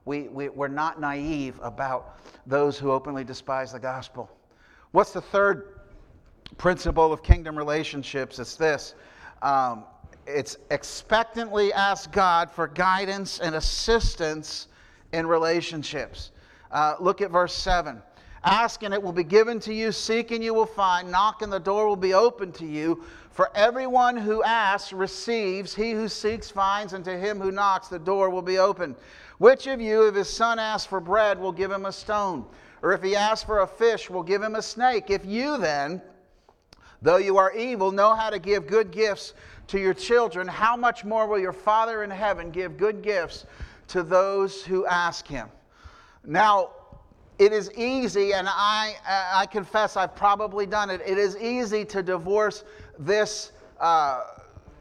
We, 0.05 0.29
we, 0.29 0.49
we're 0.49 0.68
not 0.68 1.01
naive 1.01 1.59
about 1.62 2.20
those 2.46 2.79
who 2.79 2.90
openly 2.90 3.25
despise 3.25 3.73
the 3.73 3.79
gospel. 3.79 4.31
What's 4.92 5.12
the 5.12 5.20
third 5.20 5.81
principle 6.57 7.12
of 7.12 7.23
kingdom 7.23 7.57
relationships? 7.57 8.38
It's 8.38 8.57
this 8.57 8.94
um, 9.42 9.85
it's 10.27 10.57
expectantly 10.70 11.73
ask 11.73 12.12
God 12.12 12.51
for 12.51 12.68
guidance 12.68 13.40
and 13.40 13.55
assistance 13.55 14.68
in 15.12 15.27
relationships. 15.27 16.31
Uh, 16.70 16.94
look 17.01 17.20
at 17.20 17.31
verse 17.31 17.55
7. 17.55 18.03
Ask 18.44 18.83
and 18.83 18.94
it 18.94 19.03
will 19.03 19.12
be 19.12 19.25
given 19.25 19.61
to 19.61 19.75
you, 19.75 19.92
seek 19.92 20.31
and 20.31 20.42
you 20.42 20.55
will 20.55 20.66
find, 20.66 21.11
knock 21.11 21.42
and 21.42 21.53
the 21.53 21.59
door 21.59 21.87
will 21.87 21.96
be 21.96 22.14
open 22.14 22.53
to 22.53 22.66
you. 22.66 23.05
For 23.31 23.51
everyone 23.55 24.16
who 24.16 24.43
asks 24.43 24.93
receives, 24.93 25.75
he 25.75 25.93
who 25.93 26.09
seeks 26.09 26.51
finds, 26.51 26.93
and 26.93 27.05
to 27.05 27.16
him 27.16 27.40
who 27.40 27.53
knocks 27.53 27.88
the 27.88 27.99
door 27.99 28.29
will 28.29 28.43
be 28.43 28.59
open. 28.59 28.97
Which 29.38 29.66
of 29.66 29.81
you, 29.81 30.09
if 30.09 30.14
his 30.14 30.29
son 30.29 30.59
asks 30.59 30.87
for 30.87 31.01
bread, 31.01 31.38
will 31.38 31.53
give 31.53 31.71
him 31.71 31.87
a 31.87 31.93
stone? 31.93 32.45
Or 32.83 32.93
if 32.93 33.03
he 33.03 33.14
asks 33.14 33.45
for 33.45 33.61
a 33.61 33.66
fish, 33.66 34.11
will 34.11 34.23
give 34.23 34.43
him 34.43 34.57
a 34.57 34.62
snake? 34.62 35.11
If 35.11 35.25
you 35.25 35.59
then, 35.59 36.03
though 37.03 37.19
you 37.19 37.37
are 37.37 37.55
evil, 37.55 37.93
know 37.93 38.14
how 38.14 38.31
to 38.31 38.38
give 38.38 38.66
good 38.66 38.90
gifts 38.90 39.35
to 39.69 39.79
your 39.79 39.95
children, 39.95 40.49
how 40.49 40.77
much 40.77 41.05
more 41.05 41.27
will 41.29 41.38
your 41.38 41.53
Father 41.53 42.03
in 42.03 42.11
heaven 42.11 42.51
give 42.51 42.77
good 42.77 43.01
gifts 43.01 43.47
to 43.88 44.03
those 44.03 44.64
who 44.64 44.87
ask 44.87 45.27
him. 45.27 45.49
Now, 46.25 46.71
it 47.38 47.55
is 47.55 47.73
easy, 47.73 48.35
and 48.35 48.47
I, 48.51 48.97
I 49.07 49.47
confess 49.47 49.97
I've 49.97 50.14
probably 50.14 50.66
done 50.66 50.90
it. 50.90 51.01
It 51.07 51.16
is 51.16 51.38
easy 51.38 51.87
to 51.87 52.03
divorce 52.03 52.64
this 53.00 53.52
uh, 53.80 54.22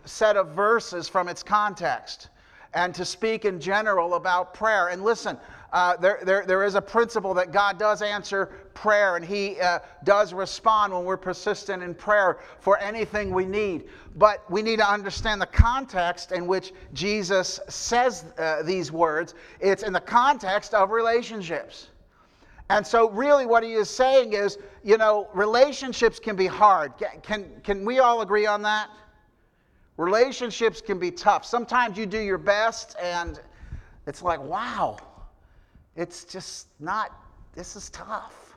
set 0.06 0.38
of 0.38 0.50
verses 0.50 1.08
from 1.08 1.28
its 1.28 1.44
context 1.44 2.30
and 2.74 2.94
to 2.94 3.04
speak 3.04 3.46
in 3.46 3.60
general 3.60 4.14
about 4.14 4.54
prayer. 4.54 4.90
And 4.90 5.04
listen, 5.04 5.38
uh, 5.72 5.98
there, 5.98 6.20
there, 6.24 6.46
there 6.46 6.64
is 6.64 6.76
a 6.76 6.82
principle 6.82 7.34
that 7.36 7.52
God 7.52 7.78
does 7.78 8.02
answer 8.02 8.48
prayer 8.74 9.16
and 9.16 9.26
He 9.26 9.60
uh, 9.60 9.80
does 10.04 10.34
respond 10.34 10.94
when 10.94 11.04
we're 11.04 11.18
persistent 11.18 11.82
in 11.84 11.96
prayer 11.96 12.40
for 12.60 12.78
anything 12.80 13.32
we 13.32 13.46
need. 13.46 13.86
But 14.16 14.50
we 14.52 14.62
need 14.62 14.78
to 14.80 14.90
understand 14.90 15.42
the 15.42 15.48
context 15.48 16.32
in 16.32 16.48
which 16.48 16.74
Jesus 16.94 17.60
says 17.70 18.26
uh, 18.38 18.64
these 18.64 18.92
words. 18.92 19.36
It's 19.60 19.84
in 19.84 19.94
the 19.94 20.02
context 20.02 20.74
of 20.74 20.92
relationships. 20.92 21.88
And 22.70 22.86
so, 22.86 23.10
really, 23.10 23.48
what 23.48 23.64
he 23.64 23.74
is 23.74 23.90
saying 23.90 24.34
is, 24.34 24.60
you 24.84 24.98
know, 24.98 25.28
relationships 25.34 26.20
can 26.20 26.36
be 26.36 26.46
hard. 26.46 26.94
Can, 27.24 27.50
can, 27.64 27.84
we 27.84 28.00
all 28.00 28.22
agree 28.22 28.46
on 28.46 28.62
that? 28.62 28.90
Relationships 29.98 30.80
can 30.80 31.00
be 31.00 31.10
tough. 31.10 31.44
Sometimes 31.44 31.98
you 31.98 32.06
do 32.06 32.20
your 32.20 32.38
best, 32.38 32.96
and 33.02 33.40
it's 34.06 34.22
like, 34.22 34.40
wow, 34.40 34.98
it's 35.96 36.24
just 36.24 36.68
not, 36.80 37.12
this 37.56 37.76
is 37.76 37.90
tough. 37.90 38.50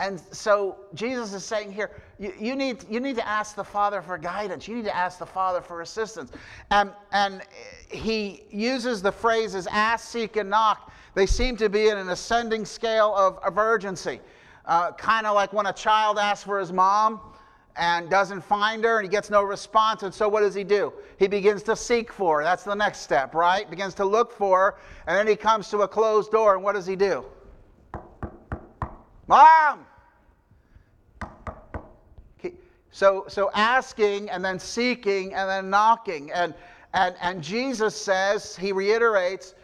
And 0.00 0.20
so 0.30 0.76
Jesus 0.94 1.34
is 1.34 1.44
saying 1.44 1.72
here, 1.72 1.90
you, 2.20 2.32
you, 2.38 2.54
need, 2.54 2.84
you 2.88 3.00
need 3.00 3.16
to 3.16 3.26
ask 3.26 3.56
the 3.56 3.64
Father 3.64 4.00
for 4.00 4.16
guidance. 4.16 4.68
You 4.68 4.76
need 4.76 4.84
to 4.84 4.96
ask 4.96 5.18
the 5.18 5.26
Father 5.26 5.60
for 5.60 5.80
assistance. 5.80 6.30
And, 6.70 6.92
and 7.10 7.42
he 7.90 8.44
uses 8.50 9.02
the 9.02 9.10
phrases 9.10 9.66
ask, 9.66 10.08
seek, 10.08 10.36
and 10.36 10.48
knock. 10.48 10.92
They 11.18 11.26
seem 11.26 11.56
to 11.56 11.68
be 11.68 11.88
in 11.88 11.98
an 11.98 12.10
ascending 12.10 12.64
scale 12.64 13.12
of, 13.16 13.38
of 13.38 13.58
urgency. 13.58 14.20
Uh, 14.64 14.92
kind 14.92 15.26
of 15.26 15.34
like 15.34 15.52
when 15.52 15.66
a 15.66 15.72
child 15.72 16.16
asks 16.16 16.44
for 16.44 16.60
his 16.60 16.72
mom 16.72 17.20
and 17.74 18.08
doesn't 18.08 18.42
find 18.42 18.84
her 18.84 18.98
and 18.98 19.04
he 19.04 19.10
gets 19.10 19.28
no 19.28 19.42
response. 19.42 20.04
And 20.04 20.14
so 20.14 20.28
what 20.28 20.42
does 20.42 20.54
he 20.54 20.62
do? 20.62 20.92
He 21.18 21.26
begins 21.26 21.64
to 21.64 21.74
seek 21.74 22.12
for 22.12 22.38
her. 22.38 22.44
That's 22.44 22.62
the 22.62 22.76
next 22.76 23.00
step, 23.00 23.34
right? 23.34 23.68
Begins 23.68 23.94
to 23.94 24.04
look 24.04 24.30
for 24.30 24.58
her. 24.60 24.74
And 25.08 25.16
then 25.16 25.26
he 25.26 25.34
comes 25.34 25.68
to 25.70 25.78
a 25.78 25.88
closed 25.88 26.30
door. 26.30 26.54
And 26.54 26.62
what 26.62 26.76
does 26.76 26.86
he 26.86 26.94
do? 26.94 27.24
Mom! 29.26 29.86
So, 32.92 33.24
so 33.26 33.50
asking 33.54 34.30
and 34.30 34.44
then 34.44 34.60
seeking 34.60 35.34
and 35.34 35.50
then 35.50 35.68
knocking. 35.68 36.30
And, 36.30 36.54
and, 36.94 37.16
and 37.20 37.42
Jesus 37.42 37.96
says, 37.96 38.54
he 38.54 38.70
reiterates, 38.70 39.56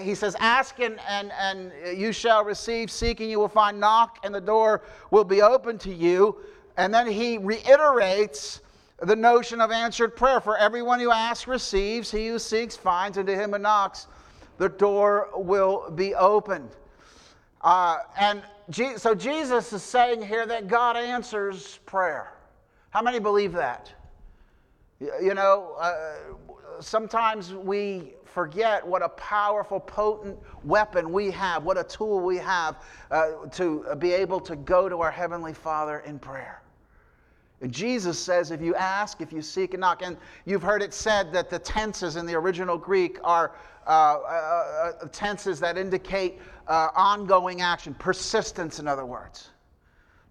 he 0.00 0.14
says, 0.14 0.36
Ask 0.38 0.80
and, 0.80 0.98
and, 1.08 1.32
and 1.32 1.98
you 1.98 2.12
shall 2.12 2.44
receive, 2.44 2.90
seeking 2.90 3.30
you 3.30 3.38
will 3.38 3.48
find, 3.48 3.80
knock 3.80 4.18
and 4.24 4.34
the 4.34 4.40
door 4.40 4.82
will 5.10 5.24
be 5.24 5.42
open 5.42 5.78
to 5.78 5.92
you. 5.92 6.36
And 6.76 6.92
then 6.92 7.06
he 7.06 7.38
reiterates 7.38 8.60
the 9.00 9.16
notion 9.16 9.60
of 9.60 9.70
answered 9.70 10.16
prayer. 10.16 10.40
For 10.40 10.56
everyone 10.56 11.00
who 11.00 11.10
asks 11.10 11.46
receives, 11.46 12.10
he 12.10 12.28
who 12.28 12.38
seeks 12.38 12.76
finds, 12.76 13.18
and 13.18 13.26
to 13.26 13.34
him 13.34 13.52
who 13.52 13.58
knocks, 13.58 14.06
the 14.58 14.68
door 14.68 15.28
will 15.34 15.90
be 15.90 16.14
opened. 16.14 16.70
Uh, 17.60 17.98
and 18.18 18.42
Je- 18.70 18.96
so 18.96 19.14
Jesus 19.14 19.72
is 19.72 19.82
saying 19.82 20.22
here 20.22 20.46
that 20.46 20.68
God 20.68 20.96
answers 20.96 21.78
prayer. 21.84 22.32
How 22.90 23.02
many 23.02 23.18
believe 23.18 23.52
that? 23.52 23.92
You 25.00 25.34
know, 25.34 25.74
uh, 25.78 26.14
sometimes 26.80 27.52
we 27.54 28.14
forget 28.32 28.86
what 28.86 29.02
a 29.02 29.08
powerful, 29.10 29.78
potent 29.78 30.38
weapon 30.64 31.12
we 31.12 31.30
have, 31.30 31.64
what 31.64 31.78
a 31.78 31.84
tool 31.84 32.20
we 32.20 32.36
have 32.38 32.76
uh, 33.10 33.46
to 33.52 33.84
be 33.98 34.12
able 34.12 34.40
to 34.40 34.56
go 34.56 34.88
to 34.88 35.00
our 35.00 35.10
Heavenly 35.10 35.52
Father 35.52 36.00
in 36.00 36.18
prayer. 36.18 36.62
And 37.60 37.70
Jesus 37.70 38.18
says, 38.18 38.50
if 38.50 38.60
you 38.60 38.74
ask, 38.74 39.20
if 39.20 39.32
you 39.32 39.40
seek 39.40 39.74
and 39.74 39.80
knock, 39.82 40.02
and 40.02 40.16
you've 40.46 40.62
heard 40.62 40.82
it 40.82 40.92
said 40.92 41.32
that 41.32 41.48
the 41.48 41.60
tenses 41.60 42.16
in 42.16 42.26
the 42.26 42.34
original 42.34 42.76
Greek 42.76 43.18
are 43.22 43.52
uh, 43.86 43.90
uh, 43.90 44.92
uh 45.02 45.08
tenses 45.12 45.60
that 45.60 45.78
indicate 45.78 46.40
uh, 46.66 46.88
ongoing 46.96 47.60
action, 47.60 47.94
persistence, 47.94 48.80
in 48.80 48.88
other 48.88 49.04
words. 49.04 49.50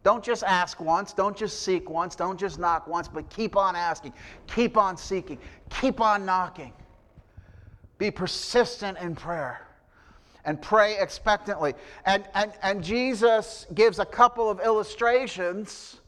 Don't 0.03 0.23
just 0.23 0.43
ask 0.43 0.79
once, 0.79 1.13
don't 1.13 1.37
just 1.37 1.61
seek 1.61 1.89
once, 1.89 2.15
don't 2.15 2.39
just 2.39 2.59
knock 2.59 2.87
once, 2.87 3.07
but 3.07 3.29
keep 3.29 3.55
on 3.55 3.75
asking, 3.75 4.13
keep 4.47 4.75
on 4.75 4.97
seeking, 4.97 5.37
keep 5.69 6.01
on 6.01 6.25
knocking. 6.25 6.73
Be 8.01 8.09
persistent 8.09 8.97
in 8.97 9.13
prayer 9.13 9.61
and 10.43 10.59
pray 10.59 10.97
expectantly. 10.97 11.75
And, 12.03 12.27
and, 12.33 12.51
and 12.63 12.83
Jesus 12.83 13.67
gives 13.75 13.99
a 13.99 14.05
couple 14.05 14.49
of 14.49 14.59
illustrations 14.59 15.99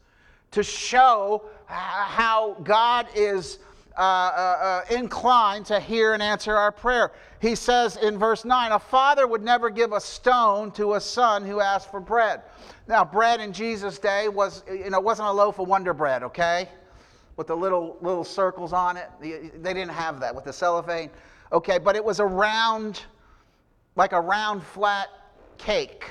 to 0.50 0.64
show 0.64 1.44
how 1.66 2.56
God 2.64 3.06
is 3.14 3.60
uh, 3.96 4.00
uh, 4.00 4.02
uh, 4.02 4.80
inclined 4.92 5.66
to 5.66 5.78
hear 5.78 6.14
and 6.14 6.20
answer 6.20 6.56
our 6.56 6.72
prayer. 6.72 7.12
He 7.40 7.54
says 7.54 7.96
in 7.96 8.18
verse 8.18 8.44
9, 8.44 8.72
A 8.72 8.78
father 8.80 9.28
would 9.28 9.44
never 9.44 9.70
give 9.70 9.92
a 9.92 10.00
stone 10.00 10.72
to 10.72 10.94
a 10.94 11.00
son 11.00 11.44
who 11.44 11.60
asked 11.60 11.92
for 11.92 12.00
bread. 12.00 12.42
Now, 12.88 13.04
bread 13.04 13.40
in 13.40 13.52
Jesus' 13.52 14.00
day 14.00 14.28
was, 14.28 14.64
you 14.68 14.90
know, 14.90 14.98
wasn't 14.98 15.28
a 15.28 15.32
loaf 15.32 15.60
of 15.60 15.68
Wonder 15.68 15.94
Bread, 15.94 16.24
okay? 16.24 16.68
With 17.36 17.46
the 17.46 17.56
little, 17.56 17.98
little 18.00 18.24
circles 18.24 18.72
on 18.72 18.96
it. 18.96 19.08
They 19.20 19.74
didn't 19.74 19.92
have 19.92 20.18
that 20.18 20.34
with 20.34 20.42
the 20.42 20.52
cellophane. 20.52 21.10
Okay, 21.54 21.78
but 21.78 21.94
it 21.94 22.04
was 22.04 22.18
a 22.18 22.26
round, 22.26 23.02
like 23.94 24.10
a 24.10 24.20
round 24.20 24.60
flat 24.60 25.06
cake. 25.56 26.10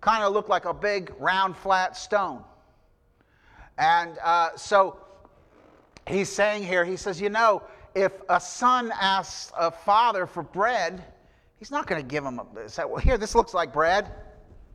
Kind 0.00 0.24
of 0.24 0.32
looked 0.32 0.48
like 0.48 0.64
a 0.64 0.74
big 0.74 1.12
round 1.20 1.56
flat 1.56 1.96
stone. 1.96 2.42
And 3.78 4.18
uh, 4.24 4.50
so 4.56 4.98
he's 6.08 6.28
saying 6.28 6.64
here, 6.64 6.84
he 6.84 6.96
says, 6.96 7.20
you 7.20 7.30
know, 7.30 7.62
if 7.94 8.10
a 8.28 8.40
son 8.40 8.92
asks 9.00 9.52
a 9.56 9.70
father 9.70 10.26
for 10.26 10.42
bread, 10.42 11.04
he's 11.56 11.70
not 11.70 11.86
going 11.86 12.02
to 12.02 12.06
give 12.06 12.24
him 12.24 12.40
a, 12.40 12.68
say, 12.68 12.84
well, 12.84 12.96
here, 12.96 13.16
this 13.16 13.36
looks 13.36 13.54
like 13.54 13.72
bread. 13.72 14.10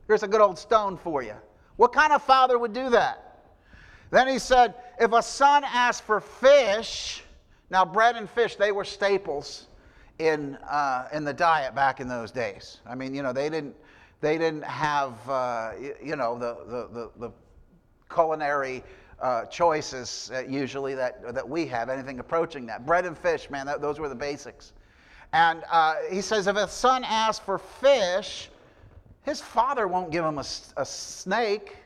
Here's 0.08 0.24
a 0.24 0.28
good 0.28 0.40
old 0.40 0.58
stone 0.58 0.96
for 0.96 1.22
you. 1.22 1.36
What 1.76 1.92
kind 1.92 2.14
of 2.14 2.24
father 2.24 2.58
would 2.58 2.72
do 2.72 2.90
that? 2.92 3.42
Then 4.10 4.30
he 4.30 4.40
said, 4.40 4.74
if 5.02 5.12
a 5.12 5.22
son 5.22 5.66
asks 5.66 6.00
for 6.00 6.22
fish, 6.22 7.24
now, 7.70 7.86
bread 7.86 8.16
and 8.16 8.30
fish, 8.30 8.56
they 8.56 8.72
were 8.72 8.84
staples 8.84 9.68
in, 10.18 10.56
uh, 10.70 11.08
in 11.14 11.24
the 11.24 11.34
diet 11.34 11.76
back 11.76 12.00
in 12.00 12.08
those 12.08 12.32
days. 12.32 12.80
I 12.86 12.96
mean, 12.96 13.14
you 13.14 13.22
know, 13.22 13.32
they 13.32 13.50
didn't, 13.50 13.76
they 14.22 14.38
didn't 14.38 14.64
have, 14.64 15.14
uh, 15.30 15.72
you 16.04 16.16
know, 16.16 16.38
the, 16.38 16.58
the, 16.66 16.90
the, 16.94 17.28
the 17.28 17.32
culinary 18.14 18.84
uh, 19.22 19.46
choices 19.46 20.32
usually 20.48 20.96
that, 20.96 21.34
that 21.34 21.48
we 21.48 21.68
have, 21.68 21.90
anything 21.90 22.20
approaching 22.20 22.66
that. 22.66 22.86
Bread 22.86 23.06
and 23.06 23.18
fish, 23.18 23.50
man, 23.50 23.66
that, 23.66 23.82
those 23.82 24.00
were 24.00 24.10
the 24.10 24.16
basics. 24.16 24.74
And 25.32 25.64
uh, 25.72 25.96
he 26.10 26.22
says, 26.22 26.48
if 26.48 26.56
a 26.56 26.68
son 26.68 27.04
asks 27.04 27.44
for 27.46 27.60
fish, 27.60 28.50
his 29.24 29.42
father 29.42 29.88
won't 29.88 30.12
give 30.12 30.26
him 30.26 30.40
a, 30.40 30.46
a 30.78 30.86
snake. 30.86 31.78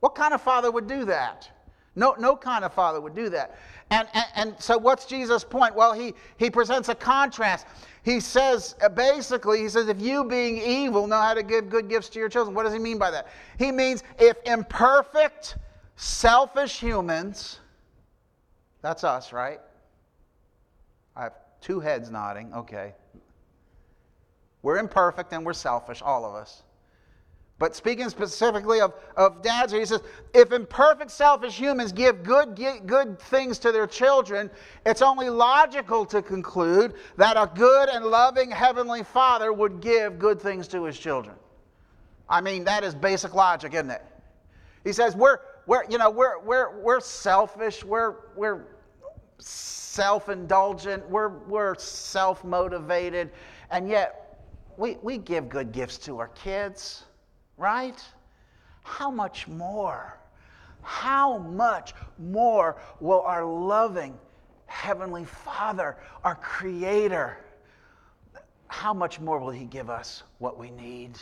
What 0.00 0.14
kind 0.14 0.32
of 0.32 0.40
father 0.40 0.70
would 0.70 0.86
do 0.86 1.04
that? 1.04 1.50
No, 1.96 2.14
no 2.18 2.36
kind 2.36 2.64
of 2.64 2.74
father 2.74 3.00
would 3.00 3.14
do 3.14 3.30
that. 3.30 3.58
And, 3.90 4.06
and, 4.12 4.26
and 4.34 4.54
so, 4.58 4.76
what's 4.76 5.06
Jesus' 5.06 5.42
point? 5.42 5.74
Well, 5.74 5.94
he, 5.94 6.14
he 6.36 6.50
presents 6.50 6.90
a 6.90 6.94
contrast. 6.94 7.66
He 8.02 8.20
says, 8.20 8.76
uh, 8.82 8.90
basically, 8.90 9.60
he 9.60 9.68
says, 9.68 9.88
if 9.88 10.00
you 10.00 10.24
being 10.24 10.58
evil 10.58 11.06
know 11.06 11.20
how 11.20 11.34
to 11.34 11.42
give 11.42 11.70
good 11.70 11.88
gifts 11.88 12.10
to 12.10 12.18
your 12.18 12.28
children, 12.28 12.54
what 12.54 12.64
does 12.64 12.72
he 12.72 12.78
mean 12.78 12.98
by 12.98 13.10
that? 13.10 13.28
He 13.58 13.72
means 13.72 14.04
if 14.18 14.36
imperfect, 14.44 15.56
selfish 15.96 16.78
humans, 16.78 17.60
that's 18.82 19.02
us, 19.02 19.32
right? 19.32 19.60
I 21.16 21.24
have 21.24 21.32
two 21.60 21.80
heads 21.80 22.10
nodding, 22.10 22.52
okay. 22.54 22.92
We're 24.62 24.78
imperfect 24.78 25.32
and 25.32 25.46
we're 25.46 25.54
selfish, 25.54 26.02
all 26.02 26.24
of 26.24 26.34
us. 26.34 26.62
But 27.58 27.74
speaking 27.74 28.10
specifically 28.10 28.82
of, 28.82 28.92
of 29.16 29.40
dads, 29.40 29.72
he 29.72 29.84
says, 29.86 30.02
if 30.34 30.52
imperfect, 30.52 31.10
selfish 31.10 31.58
humans 31.58 31.90
give 31.90 32.22
good, 32.22 32.54
good 32.84 33.18
things 33.18 33.58
to 33.60 33.72
their 33.72 33.86
children, 33.86 34.50
it's 34.84 35.00
only 35.00 35.30
logical 35.30 36.04
to 36.06 36.20
conclude 36.20 36.94
that 37.16 37.36
a 37.38 37.50
good 37.54 37.88
and 37.88 38.04
loving 38.04 38.50
Heavenly 38.50 39.02
Father 39.02 39.54
would 39.54 39.80
give 39.80 40.18
good 40.18 40.40
things 40.40 40.68
to 40.68 40.84
his 40.84 40.98
children. 40.98 41.34
I 42.28 42.42
mean, 42.42 42.64
that 42.64 42.84
is 42.84 42.94
basic 42.94 43.34
logic, 43.34 43.72
isn't 43.72 43.90
it? 43.90 44.04
He 44.84 44.92
says, 44.92 45.16
we're, 45.16 45.38
we're, 45.66 45.84
you 45.88 45.96
know, 45.96 46.10
we're, 46.10 46.38
we're, 46.40 46.78
we're 46.80 47.00
selfish, 47.00 47.82
we're, 47.82 48.16
we're 48.36 48.66
self 49.38 50.28
indulgent, 50.28 51.08
we're, 51.08 51.38
we're 51.46 51.74
self 51.76 52.44
motivated, 52.44 53.30
and 53.70 53.88
yet 53.88 54.44
we, 54.76 54.98
we 55.02 55.16
give 55.16 55.48
good 55.48 55.72
gifts 55.72 55.96
to 55.98 56.18
our 56.18 56.28
kids 56.28 57.04
right? 57.56 58.02
How 58.82 59.10
much 59.10 59.48
more? 59.48 60.18
How 60.82 61.38
much 61.38 61.94
more 62.18 62.76
will 63.00 63.22
our 63.22 63.44
loving 63.44 64.18
Heavenly 64.66 65.24
Father, 65.24 65.96
our 66.22 66.36
Creator, 66.36 67.38
how 68.68 68.92
much 68.92 69.20
more 69.20 69.38
will 69.38 69.50
He 69.50 69.64
give 69.64 69.90
us 69.90 70.22
what 70.38 70.58
we 70.58 70.70
need? 70.70 71.18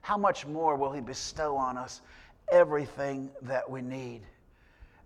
How 0.00 0.16
much 0.16 0.46
more 0.46 0.76
will 0.76 0.92
He 0.92 1.00
bestow 1.00 1.56
on 1.56 1.76
us 1.76 2.00
everything 2.50 3.30
that 3.42 3.68
we 3.68 3.82
need? 3.82 4.22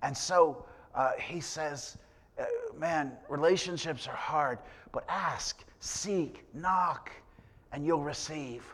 And 0.03 0.17
so 0.17 0.65
uh, 0.95 1.13
He 1.19 1.41
says, 1.41 1.99
uh, 2.39 2.45
man, 2.79 3.13
relationships 3.29 4.07
are 4.07 4.17
hard, 4.17 4.59
but 4.93 5.05
ask, 5.09 5.65
seek, 5.81 6.45
knock, 6.55 7.11
and 7.73 7.85
you'll 7.85 8.03
receive. 8.03 8.65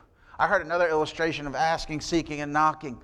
I 0.40 0.46
heard 0.46 0.64
another 0.64 0.88
illustration 0.88 1.46
of 1.46 1.54
asking, 1.54 2.00
seeking, 2.00 2.40
and 2.40 2.50
knocking. 2.50 2.98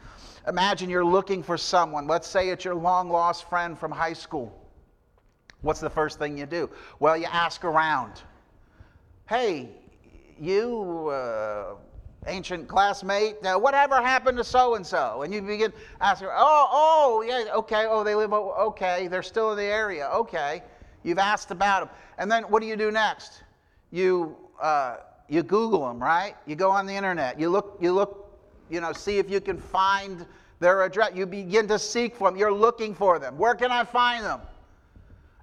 Imagine 0.49 0.89
you're 0.89 1.05
looking 1.05 1.43
for 1.43 1.59
someone. 1.59 2.07
Let's 2.07 2.27
say 2.27 2.49
it's 2.49 2.65
your 2.65 2.75
long 2.75 3.11
lost 3.11 3.47
friend 3.51 3.79
from 3.79 3.91
high 3.91 4.15
school. 4.15 4.59
What's 5.61 5.81
the 5.81 5.91
first 5.91 6.19
thing 6.19 6.39
you 6.39 6.47
do? 6.47 6.71
Well, 6.99 7.15
you 7.15 7.27
ask 7.27 7.63
around. 7.63 8.23
Hey, 9.29 9.69
you, 10.41 11.09
uh, 11.09 11.75
ancient 12.27 12.69
classmate, 12.69 13.45
uh, 13.45 13.59
whatever 13.59 13.97
happened 13.97 14.39
to 14.39 14.45
so 14.45 14.77
and 14.77 14.87
so? 14.87 15.21
And 15.21 15.35
you 15.35 15.43
begin 15.43 15.75
asking, 16.01 16.29
oh, 16.31 16.69
oh, 16.71 17.21
yeah, 17.21 17.53
okay, 17.57 17.85
oh, 17.87 18.03
they 18.03 18.15
live, 18.15 18.33
okay, 18.33 19.09
they're 19.09 19.23
still 19.23 19.51
in 19.51 19.59
the 19.59 19.65
area, 19.65 20.09
okay. 20.09 20.63
You've 21.03 21.19
asked 21.19 21.51
about 21.51 21.81
them. 21.81 21.97
And 22.17 22.33
then 22.33 22.45
what 22.45 22.63
do 22.63 22.67
you 22.67 22.77
do 22.77 22.91
next? 22.91 23.43
You, 23.91 24.39
uh, 24.59 24.97
you 25.29 25.43
Google 25.43 25.87
them, 25.87 26.03
right? 26.03 26.35
You 26.47 26.57
go 26.57 26.71
on 26.71 26.87
the 26.87 26.95
internet. 26.95 27.39
You 27.39 27.49
look, 27.49 27.79
you 27.81 27.93
look, 27.93 28.31
you 28.71 28.81
know, 28.81 28.93
see 28.93 29.19
if 29.19 29.31
you 29.31 29.41
can 29.41 29.59
find 29.59 30.27
their 30.61 30.83
address. 30.83 31.13
You 31.15 31.27
begin 31.27 31.69
to 31.69 31.79
seek 31.79 32.15
for 32.15 32.31
them. 32.31 32.39
You're 32.39 32.53
looking 32.53 32.95
for 32.95 33.19
them. 33.19 33.37
Where 33.37 33.55
can 33.55 33.71
I 33.71 33.85
find 33.85 34.25
them? 34.25 34.41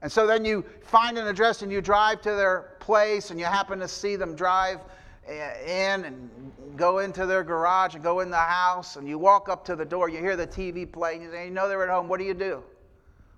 And 0.01 0.11
so 0.11 0.27
then 0.27 0.43
you 0.43 0.65
find 0.81 1.17
an 1.17 1.27
address 1.27 1.61
and 1.61 1.71
you 1.71 1.81
drive 1.81 2.21
to 2.23 2.31
their 2.31 2.75
place 2.79 3.31
and 3.31 3.39
you 3.39 3.45
happen 3.45 3.79
to 3.79 3.87
see 3.87 4.17
them 4.17 4.35
drive 4.35 4.79
eh, 5.27 5.93
in 5.93 6.03
and 6.03 6.51
go 6.75 6.99
into 6.99 7.25
their 7.25 7.43
garage 7.43 7.95
and 7.95 8.03
go 8.03 8.19
in 8.19 8.29
the 8.29 8.35
house 8.35 8.97
and 8.97 9.07
you 9.07 9.17
walk 9.17 9.47
up 9.47 9.63
to 9.65 9.75
the 9.75 9.85
door. 9.85 10.09
You 10.09 10.19
hear 10.19 10.35
the 10.35 10.47
TV 10.47 10.89
playing. 10.91 11.21
You, 11.21 11.31
say, 11.31 11.45
you 11.45 11.51
know 11.51 11.69
they're 11.69 11.83
at 11.83 11.89
home. 11.89 12.09
What 12.09 12.19
do 12.19 12.25
you 12.25 12.33
do? 12.33 12.63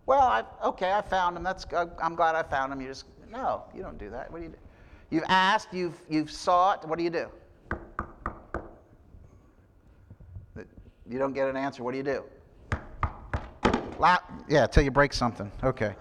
Well, 0.07 0.21
I, 0.21 0.43
okay, 0.63 0.91
I 0.91 1.01
found 1.01 1.35
them. 1.35 1.43
That's, 1.43 1.65
I'm 2.01 2.15
glad 2.15 2.35
I 2.35 2.43
found 2.43 2.71
them. 2.71 2.81
You 2.81 2.87
just, 2.87 3.05
no, 3.31 3.63
you 3.75 3.81
don't 3.81 3.97
do 3.97 4.09
that. 4.09 4.31
What 4.31 4.39
do 4.39 4.45
you 4.45 4.49
do? 4.49 4.57
You've 5.15 5.23
asked, 5.29 5.73
you've, 5.73 5.97
you've 6.09 6.29
sought. 6.29 6.85
What 6.85 6.97
do 6.97 7.03
you 7.05 7.09
do? 7.09 7.29
You 11.09 11.17
don't 11.17 11.31
get 11.31 11.47
an 11.47 11.55
answer. 11.55 11.85
What 11.85 11.91
do 11.91 11.97
you 11.97 12.03
do? 12.03 12.23
yeah, 14.49 14.65
until 14.65 14.83
you 14.83 14.91
break 14.91 15.13
something. 15.13 15.49
Okay. 15.63 15.95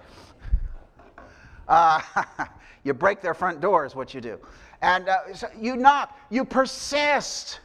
Uh, 1.68 2.00
you 2.82 2.92
break 2.92 3.20
their 3.20 3.34
front 3.34 3.60
door, 3.60 3.86
is 3.86 3.94
what 3.94 4.14
you 4.14 4.20
do. 4.20 4.36
And 4.82 5.08
uh, 5.08 5.32
so 5.32 5.46
you 5.56 5.76
knock, 5.76 6.18
you 6.28 6.44
persist. 6.44 7.60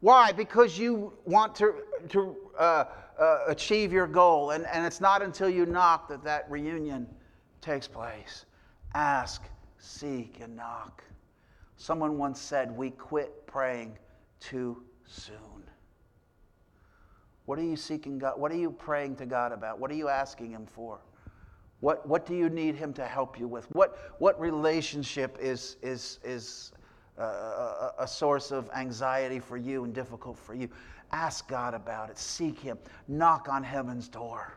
Why? 0.00 0.32
Because 0.32 0.78
you 0.78 1.12
want 1.26 1.54
to, 1.56 1.74
to 2.08 2.36
uh, 2.58 2.84
uh, 3.20 3.38
achieve 3.48 3.92
your 3.92 4.06
goal. 4.06 4.52
And, 4.52 4.64
and 4.68 4.86
it's 4.86 5.02
not 5.02 5.20
until 5.20 5.50
you 5.50 5.66
knock 5.66 6.08
that 6.08 6.24
that 6.24 6.50
reunion 6.50 7.06
takes 7.60 7.86
place. 7.86 8.46
Ask 8.94 9.42
seek, 9.80 10.38
and 10.40 10.56
knock. 10.56 11.02
Someone 11.76 12.18
once 12.18 12.40
said, 12.40 12.76
We 12.76 12.90
quit 12.90 13.46
praying 13.46 13.98
too 14.38 14.82
soon. 15.06 15.36
What 17.46 17.58
are 17.58 17.64
you 17.64 17.76
seeking 17.76 18.18
God? 18.18 18.38
What 18.38 18.52
are 18.52 18.56
you 18.56 18.70
praying 18.70 19.16
to 19.16 19.26
God 19.26 19.52
about? 19.52 19.80
What 19.80 19.90
are 19.90 19.94
you 19.94 20.08
asking 20.08 20.52
Him 20.52 20.66
for? 20.66 21.00
What, 21.80 22.06
what 22.06 22.26
do 22.26 22.36
you 22.36 22.48
need 22.50 22.76
Him 22.76 22.92
to 22.92 23.04
help 23.04 23.40
you 23.40 23.48
with? 23.48 23.64
What, 23.74 24.14
what 24.18 24.38
relationship 24.38 25.38
is, 25.40 25.76
is, 25.82 26.20
is 26.22 26.72
uh, 27.18 27.22
a, 27.22 27.92
a 28.00 28.06
source 28.06 28.52
of 28.52 28.70
anxiety 28.76 29.40
for 29.40 29.56
you 29.56 29.84
and 29.84 29.94
difficult 29.94 30.38
for 30.38 30.54
you? 30.54 30.68
Ask 31.12 31.48
God 31.48 31.74
about 31.74 32.10
it. 32.10 32.18
Seek 32.18 32.60
Him. 32.60 32.78
Knock 33.08 33.48
on 33.50 33.64
heaven's 33.64 34.08
door. 34.08 34.54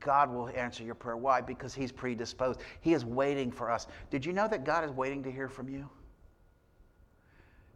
God 0.00 0.32
will 0.32 0.48
answer 0.50 0.84
your 0.84 0.94
prayer. 0.94 1.16
Why? 1.16 1.40
Because 1.40 1.74
He's 1.74 1.92
predisposed. 1.92 2.60
He 2.80 2.94
is 2.94 3.04
waiting 3.04 3.50
for 3.50 3.70
us. 3.70 3.86
Did 4.10 4.24
you 4.24 4.32
know 4.32 4.48
that 4.48 4.64
God 4.64 4.84
is 4.84 4.90
waiting 4.90 5.22
to 5.24 5.30
hear 5.30 5.48
from 5.48 5.68
you? 5.68 5.88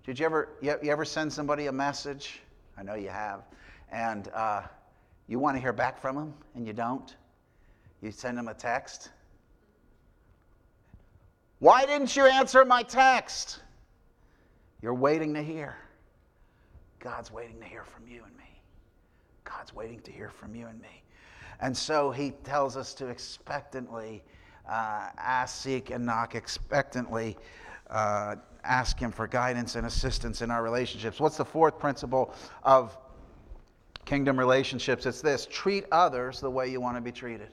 Did 0.04 0.20
you 0.20 0.26
ever, 0.26 0.50
you, 0.62 0.70
ever 0.84 1.04
send 1.04 1.32
somebody 1.32 1.66
a 1.66 1.72
message? 1.72 2.40
I 2.78 2.84
know 2.84 2.94
you 2.94 3.08
have. 3.08 3.42
And 3.90 4.28
uh, 4.28 4.62
you 5.26 5.40
want 5.40 5.56
to 5.56 5.60
hear 5.60 5.72
back 5.72 6.00
from 6.00 6.14
them 6.16 6.34
and 6.54 6.66
you 6.66 6.72
don't? 6.72 7.14
You 8.02 8.12
send 8.12 8.38
them 8.38 8.46
a 8.46 8.54
text? 8.54 9.10
Why 11.58 11.86
didn't 11.86 12.14
you 12.14 12.26
answer 12.26 12.64
my 12.64 12.82
text? 12.82 13.60
You're 14.80 14.94
waiting 14.94 15.34
to 15.34 15.42
hear. 15.42 15.76
God's 17.00 17.32
waiting 17.32 17.58
to 17.60 17.64
hear 17.64 17.82
from 17.84 18.06
you 18.06 18.22
and 18.24 18.36
me. 18.36 18.60
God's 19.44 19.74
waiting 19.74 20.00
to 20.02 20.12
hear 20.12 20.28
from 20.28 20.54
you 20.54 20.66
and 20.66 20.80
me. 20.80 21.02
And 21.60 21.76
so 21.76 22.10
he 22.10 22.32
tells 22.44 22.76
us 22.76 22.94
to 22.94 23.06
expectantly 23.08 24.22
uh, 24.68 25.08
ask, 25.16 25.62
seek, 25.62 25.90
and 25.90 26.04
knock, 26.04 26.34
expectantly 26.34 27.36
uh, 27.90 28.36
ask 28.64 28.98
him 28.98 29.12
for 29.12 29.26
guidance 29.26 29.76
and 29.76 29.86
assistance 29.86 30.42
in 30.42 30.50
our 30.50 30.62
relationships. 30.62 31.20
What's 31.20 31.36
the 31.36 31.44
fourth 31.44 31.78
principle 31.78 32.34
of 32.62 32.96
kingdom 34.04 34.38
relationships? 34.38 35.06
It's 35.06 35.20
this 35.20 35.46
treat 35.50 35.84
others 35.92 36.40
the 36.40 36.50
way 36.50 36.68
you 36.68 36.80
want 36.80 36.96
to 36.96 37.00
be 37.00 37.12
treated. 37.12 37.48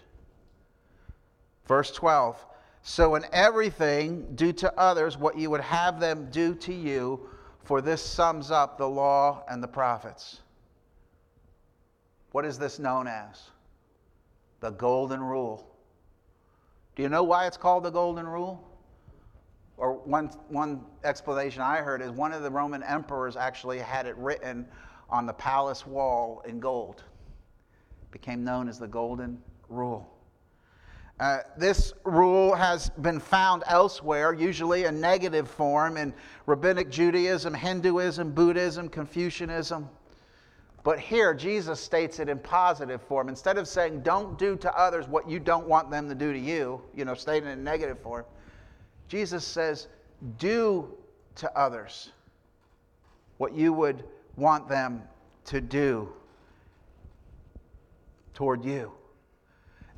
Verse 1.67 1.91
12 1.91 2.43
So 2.81 3.15
in 3.15 3.25
everything, 3.31 4.27
do 4.35 4.51
to 4.53 4.73
others 4.77 5.17
what 5.17 5.37
you 5.37 5.49
would 5.49 5.61
have 5.61 5.99
them 5.99 6.29
do 6.31 6.55
to 6.55 6.73
you, 6.73 7.29
for 7.63 7.81
this 7.81 8.01
sums 8.01 8.51
up 8.51 8.77
the 8.77 8.89
law 8.89 9.43
and 9.49 9.63
the 9.63 9.67
prophets. 9.67 10.41
What 12.31 12.43
is 12.43 12.57
this 12.57 12.79
known 12.79 13.07
as? 13.07 13.52
The 14.63 14.71
golden 14.71 15.21
rule. 15.21 15.67
Do 16.95 17.03
you 17.03 17.09
know 17.09 17.23
why 17.23 17.47
it's 17.47 17.57
called 17.57 17.83
the 17.83 17.89
golden 17.89 18.25
rule? 18.25 18.65
Or 19.75 19.91
one, 19.91 20.27
one 20.47 20.85
explanation 21.03 21.61
I 21.61 21.79
heard 21.79 22.01
is 22.01 22.11
one 22.11 22.31
of 22.31 22.43
the 22.43 22.49
Roman 22.49 22.81
emperors 22.81 23.35
actually 23.35 23.79
had 23.79 24.05
it 24.05 24.15
written 24.15 24.65
on 25.09 25.25
the 25.25 25.33
palace 25.33 25.85
wall 25.85 26.41
in 26.47 26.61
gold. 26.61 27.03
It 28.03 28.11
became 28.11 28.45
known 28.45 28.69
as 28.69 28.79
the 28.79 28.87
golden 28.87 29.43
rule. 29.67 30.09
Uh, 31.19 31.39
this 31.57 31.91
rule 32.05 32.55
has 32.55 32.89
been 33.01 33.19
found 33.19 33.63
elsewhere, 33.67 34.33
usually 34.33 34.85
in 34.85 35.01
negative 35.01 35.49
form 35.49 35.97
in 35.97 36.13
rabbinic 36.45 36.89
Judaism, 36.89 37.53
Hinduism, 37.53 38.31
Buddhism, 38.31 38.87
Confucianism. 38.87 39.89
But 40.83 40.99
here, 40.99 41.33
Jesus 41.33 41.79
states 41.79 42.19
it 42.19 42.27
in 42.27 42.39
positive 42.39 43.01
form. 43.01 43.29
Instead 43.29 43.57
of 43.57 43.67
saying, 43.67 44.01
don't 44.01 44.37
do 44.37 44.57
to 44.57 44.77
others 44.77 45.07
what 45.07 45.29
you 45.29 45.39
don't 45.39 45.65
want 45.65 45.89
them 45.89 46.09
to 46.09 46.15
do 46.15 46.33
to 46.33 46.39
you, 46.39 46.81
you 46.93 47.05
know, 47.05 47.13
stating 47.13 47.47
it 47.47 47.53
in 47.53 47.63
negative 47.63 47.99
form, 47.99 48.25
Jesus 49.07 49.45
says, 49.45 49.87
do 50.37 50.93
to 51.35 51.57
others 51.57 52.11
what 53.37 53.53
you 53.53 53.71
would 53.71 54.03
want 54.35 54.67
them 54.67 55.01
to 55.45 55.61
do 55.61 56.11
toward 58.33 58.63
you. 58.65 58.91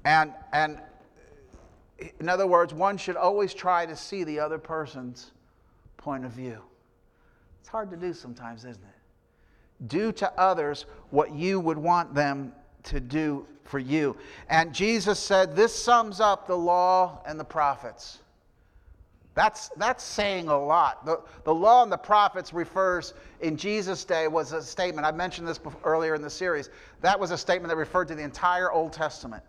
And, 0.04 0.34
and 0.54 0.80
in 2.20 2.30
other 2.30 2.46
words, 2.46 2.74
one 2.74 2.98
should 2.98 3.16
always 3.16 3.54
try 3.54 3.86
to 3.86 3.96
see 3.96 4.24
the 4.24 4.40
other 4.40 4.60
person's 4.60 5.32
point 5.98 6.26
of 6.26 6.32
view. 6.32 6.62
It's 7.62 7.70
hard 7.70 7.90
to 7.90 7.98
do 7.98 8.14
sometimes, 8.14 8.66
isn't 8.66 8.84
it? 8.84 8.95
Do 9.88 10.12
to 10.14 10.32
others 10.40 10.86
what 11.10 11.34
you 11.34 11.60
would 11.60 11.78
want 11.78 12.14
them 12.14 12.54
to 12.84 13.00
do 13.00 13.46
for 13.64 13.80
you. 13.80 14.16
And 14.50 14.74
Jesus 14.74 15.20
said, 15.20 15.56
This 15.56 15.76
sums 15.76 16.20
up 16.20 16.48
the 16.48 16.58
law 16.58 17.22
and 17.26 17.40
the 17.40 17.46
prophets. 17.46 18.20
That's, 19.34 19.68
that's 19.76 20.02
saying 20.02 20.48
a 20.48 20.58
lot. 20.58 21.06
The, 21.06 21.22
the 21.44 21.54
law 21.54 21.84
and 21.84 21.92
the 21.92 21.98
prophets 21.98 22.54
refers, 22.54 23.14
in 23.42 23.58
Jesus' 23.58 24.06
day, 24.06 24.30
was 24.30 24.54
a 24.54 24.64
statement. 24.64 25.06
I 25.06 25.12
mentioned 25.12 25.46
this 25.46 25.58
before, 25.58 25.82
earlier 25.84 26.16
in 26.16 26.22
the 26.22 26.30
series. 26.30 26.70
That 27.02 27.20
was 27.20 27.32
a 27.32 27.38
statement 27.38 27.70
that 27.70 27.76
referred 27.76 28.08
to 28.08 28.16
the 28.16 28.24
entire 28.24 28.72
Old 28.72 28.94
Testament. 28.94 29.44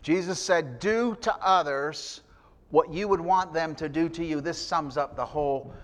Jesus 0.00 0.40
said, 0.40 0.78
Do 0.78 1.14
to 1.20 1.34
others 1.44 2.22
what 2.70 2.90
you 2.90 3.06
would 3.06 3.20
want 3.20 3.52
them 3.52 3.74
to 3.74 3.88
do 3.88 4.08
to 4.08 4.24
you. 4.24 4.40
This 4.40 4.56
sums 4.56 4.96
up 4.96 5.14
the 5.14 5.24
whole 5.24 5.74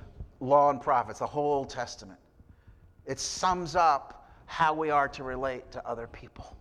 law 0.40 0.70
and 0.70 0.80
prophets, 0.80 1.18
the 1.18 1.26
whole 1.26 1.52
Old 1.52 1.68
Testament. 1.68 2.18
It 3.06 3.18
sums 3.18 3.76
up 3.76 4.28
how 4.46 4.74
we 4.74 4.90
are 4.90 5.08
to 5.08 5.24
relate 5.24 5.70
to 5.72 5.86
other 5.86 6.06
people. 6.06 6.56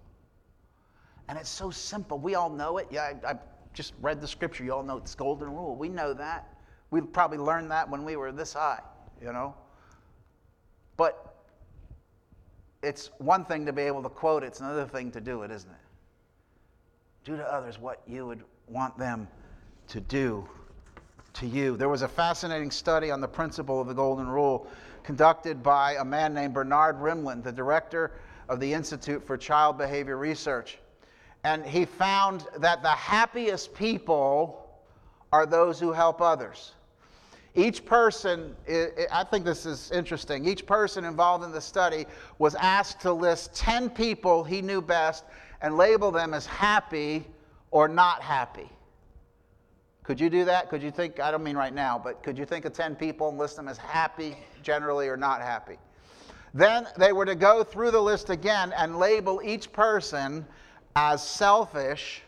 And 1.27 1.38
it's 1.38 1.49
so 1.49 1.71
simple. 1.71 2.17
We 2.17 2.36
all 2.36 2.49
know 2.49 2.77
it. 2.77 2.88
Yeah, 2.89 3.13
I, 3.23 3.32
I 3.32 3.36
just 3.73 3.93
read 4.01 4.21
the 4.21 4.27
scripture. 4.27 4.63
You 4.63 4.73
all 4.73 4.84
know 4.84 4.97
it's 4.97 5.15
golden 5.15 5.54
rule. 5.54 5.75
We 5.75 5.89
know 5.89 6.13
that. 6.13 6.47
We 6.89 7.01
probably 7.01 7.38
learned 7.38 7.71
that 7.71 7.89
when 7.89 8.04
we 8.04 8.15
were 8.15 8.32
this 8.32 8.54
high, 8.54 8.82
you 9.21 9.32
know. 9.32 9.56
But 10.97 11.36
it's 12.84 13.12
one 13.19 13.45
thing 13.45 13.65
to 13.65 13.73
be 13.73 13.84
able 13.84 14.04
to 14.04 14.10
quote 14.10 14.43
it, 14.43 14.47
it's 14.47 14.60
another 14.60 14.86
thing 14.86 15.12
to 15.12 15.21
do 15.21 15.43
it, 15.43 15.51
isn't 15.51 15.69
it? 15.69 15.77
Do 17.23 17.38
to 17.38 17.43
others 17.43 17.80
what 17.80 18.01
you 18.08 18.25
would 18.25 18.43
want 18.67 18.97
them 18.97 19.27
to 19.88 19.99
do 20.01 20.47
to 21.34 21.45
you. 21.45 21.77
There 21.77 21.89
was 21.89 22.01
a 22.01 22.08
fascinating 22.08 22.71
study 22.71 23.12
on 23.12 23.21
the 23.21 23.27
principle 23.27 23.80
of 23.80 23.88
the 23.88 23.93
Golden 23.93 24.27
Rule 24.27 24.67
conducted 25.04 25.62
by 25.64 25.96
a 25.96 26.06
man 26.06 26.34
named 26.34 26.54
Bernard 26.54 26.98
Rimland, 26.98 27.44
the 27.44 27.52
director 27.52 28.12
of 28.50 28.60
the 28.60 28.74
Institute 28.74 29.26
for 29.26 29.38
Child 29.38 29.78
Behavior 29.78 30.18
Research. 30.18 30.78
And 31.44 31.66
he 31.66 31.86
found 31.86 32.46
that 32.60 32.84
the 32.84 32.90
happiest 32.90 33.74
people 33.74 34.70
are 35.32 35.46
those 35.46 35.80
who 35.80 35.92
help 35.92 36.22
others. 36.22 36.74
Each 37.56 37.86
person, 37.86 38.56
I 39.12 39.26
think 39.30 39.44
this 39.44 39.66
is 39.66 39.92
interesting, 39.92 40.46
each 40.46 40.66
person 40.66 41.04
involved 41.04 41.44
in 41.44 41.52
the 41.52 41.62
study 41.62 42.06
was 42.38 42.56
asked 42.56 43.02
to 43.02 43.12
list 43.12 43.54
10 43.56 43.90
people 43.90 44.44
he 44.44 44.62
knew 44.62 44.82
best 44.82 45.26
and 45.62 45.76
label 45.76 46.12
them 46.12 46.34
as 46.34 46.46
happy 46.46 47.26
or 47.72 47.88
not 47.88 48.22
happy. 48.22 48.70
Could 50.12 50.19
you 50.19 50.30
do 50.30 50.43
that? 50.43 50.69
Could 50.69 50.84
you 50.84 50.91
think, 50.91 51.21
I 51.21 51.32
don't 51.32 51.41
mean 51.41 51.56
right 51.56 51.74
now, 51.74 51.97
but 51.97 52.21
could 52.21 52.38
you 52.38 52.43
think 52.43 52.65
of 52.65 52.74
10 52.74 52.97
people 52.97 53.30
and 53.30 53.38
list 53.38 53.56
them 53.56 53.69
as 53.69 53.78
happy 53.78 54.36
generally 54.62 55.08
or 55.08 55.15
not 55.15 55.39
happy? 55.39 55.78
Then 56.54 56.86
they 56.97 57.13
were 57.13 57.24
to 57.24 57.34
go 57.34 57.63
through 57.63 57.91
the 57.91 58.02
list 58.02 58.30
again 58.30 58.74
and 58.76 59.00
label 59.00 59.39
each 59.41 59.71
person 59.71 60.45
as 60.97 61.26
selfish 61.26 62.24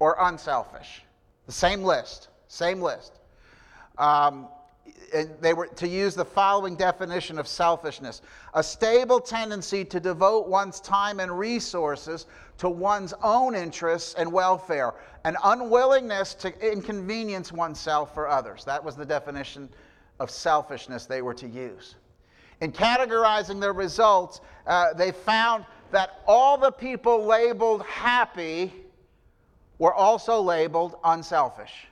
or 0.00 0.16
unselfish. 0.18 1.04
The 1.46 1.52
same 1.52 1.84
list, 1.84 2.26
same 2.48 2.82
list. 2.82 3.20
Um, 3.98 4.48
they 5.40 5.54
were 5.54 5.66
to 5.66 5.88
use 5.88 6.14
the 6.14 6.24
following 6.24 6.76
definition 6.76 7.38
of 7.38 7.46
selfishness 7.46 8.22
a 8.54 8.62
stable 8.62 9.20
tendency 9.20 9.84
to 9.84 10.00
devote 10.00 10.48
one's 10.48 10.80
time 10.80 11.20
and 11.20 11.38
resources 11.38 12.26
to 12.58 12.68
one's 12.68 13.12
own 13.22 13.54
interests 13.54 14.14
and 14.14 14.32
welfare, 14.32 14.94
an 15.24 15.36
unwillingness 15.44 16.34
to 16.34 16.72
inconvenience 16.72 17.52
oneself 17.52 18.14
for 18.14 18.28
others. 18.28 18.64
That 18.64 18.82
was 18.82 18.96
the 18.96 19.04
definition 19.04 19.68
of 20.20 20.30
selfishness 20.30 21.06
they 21.06 21.22
were 21.22 21.34
to 21.34 21.46
use. 21.46 21.96
In 22.60 22.72
categorizing 22.72 23.60
their 23.60 23.74
results, 23.74 24.40
uh, 24.66 24.94
they 24.94 25.12
found 25.12 25.66
that 25.90 26.22
all 26.26 26.56
the 26.56 26.70
people 26.70 27.24
labeled 27.24 27.82
happy 27.82 28.72
were 29.78 29.94
also 29.94 30.40
labeled 30.40 30.96
unselfish. 31.04 31.86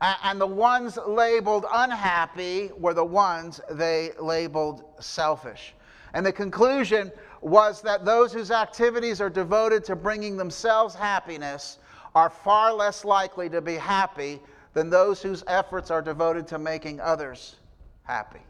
And 0.00 0.40
the 0.40 0.46
ones 0.46 0.98
labeled 1.06 1.66
unhappy 1.72 2.70
were 2.78 2.94
the 2.94 3.04
ones 3.04 3.60
they 3.70 4.12
labeled 4.20 4.84
selfish. 5.00 5.74
And 6.14 6.24
the 6.24 6.32
conclusion 6.32 7.10
was 7.40 7.82
that 7.82 8.04
those 8.04 8.32
whose 8.32 8.50
activities 8.50 9.20
are 9.20 9.30
devoted 9.30 9.84
to 9.84 9.96
bringing 9.96 10.36
themselves 10.36 10.94
happiness 10.94 11.78
are 12.14 12.30
far 12.30 12.72
less 12.72 13.04
likely 13.04 13.48
to 13.50 13.60
be 13.60 13.74
happy 13.74 14.40
than 14.72 14.90
those 14.90 15.20
whose 15.20 15.42
efforts 15.46 15.90
are 15.90 16.02
devoted 16.02 16.46
to 16.48 16.58
making 16.58 17.00
others 17.00 17.56
happy. 18.04 18.40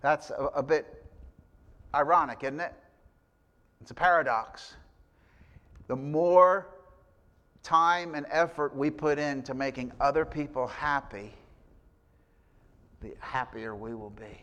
That's 0.00 0.30
a, 0.30 0.50
a 0.54 0.62
bit 0.62 1.04
ironic, 1.94 2.42
isn't 2.42 2.60
it? 2.60 2.72
It's 3.80 3.90
a 3.90 3.94
paradox. 3.94 4.74
The 5.88 5.96
more 5.96 6.68
time 7.68 8.14
and 8.14 8.24
effort 8.30 8.74
we 8.74 8.88
put 8.88 9.18
into 9.18 9.52
making 9.52 9.92
other 10.00 10.24
people 10.24 10.66
happy, 10.66 11.34
the 13.02 13.12
happier 13.20 13.76
we 13.76 13.94
will 13.94 14.08
be. 14.08 14.40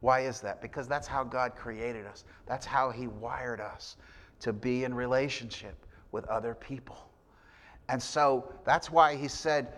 Why 0.00 0.22
is 0.22 0.40
that? 0.40 0.60
Because 0.60 0.88
that's 0.88 1.06
how 1.06 1.22
God 1.22 1.54
created 1.54 2.06
us. 2.06 2.24
That's 2.44 2.66
how 2.66 2.90
He 2.90 3.06
wired 3.06 3.60
us 3.60 3.96
to 4.40 4.52
be 4.52 4.82
in 4.82 4.92
relationship 4.92 5.76
with 6.10 6.24
other 6.26 6.56
people. 6.56 6.98
And 7.88 8.02
so 8.02 8.52
that's 8.64 8.90
why 8.90 9.14
He 9.14 9.28
said, 9.28 9.68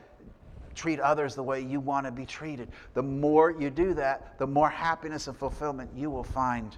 treat 0.74 0.98
others 0.98 1.34
the 1.34 1.42
way 1.42 1.60
you 1.60 1.78
want 1.78 2.06
to 2.06 2.10
be 2.10 2.24
treated. 2.24 2.70
The 2.94 3.02
more 3.02 3.50
you 3.50 3.68
do 3.68 3.92
that, 3.94 4.38
the 4.38 4.46
more 4.46 4.70
happiness 4.70 5.28
and 5.28 5.36
fulfillment 5.36 5.90
you 5.94 6.10
will 6.10 6.24
find 6.24 6.74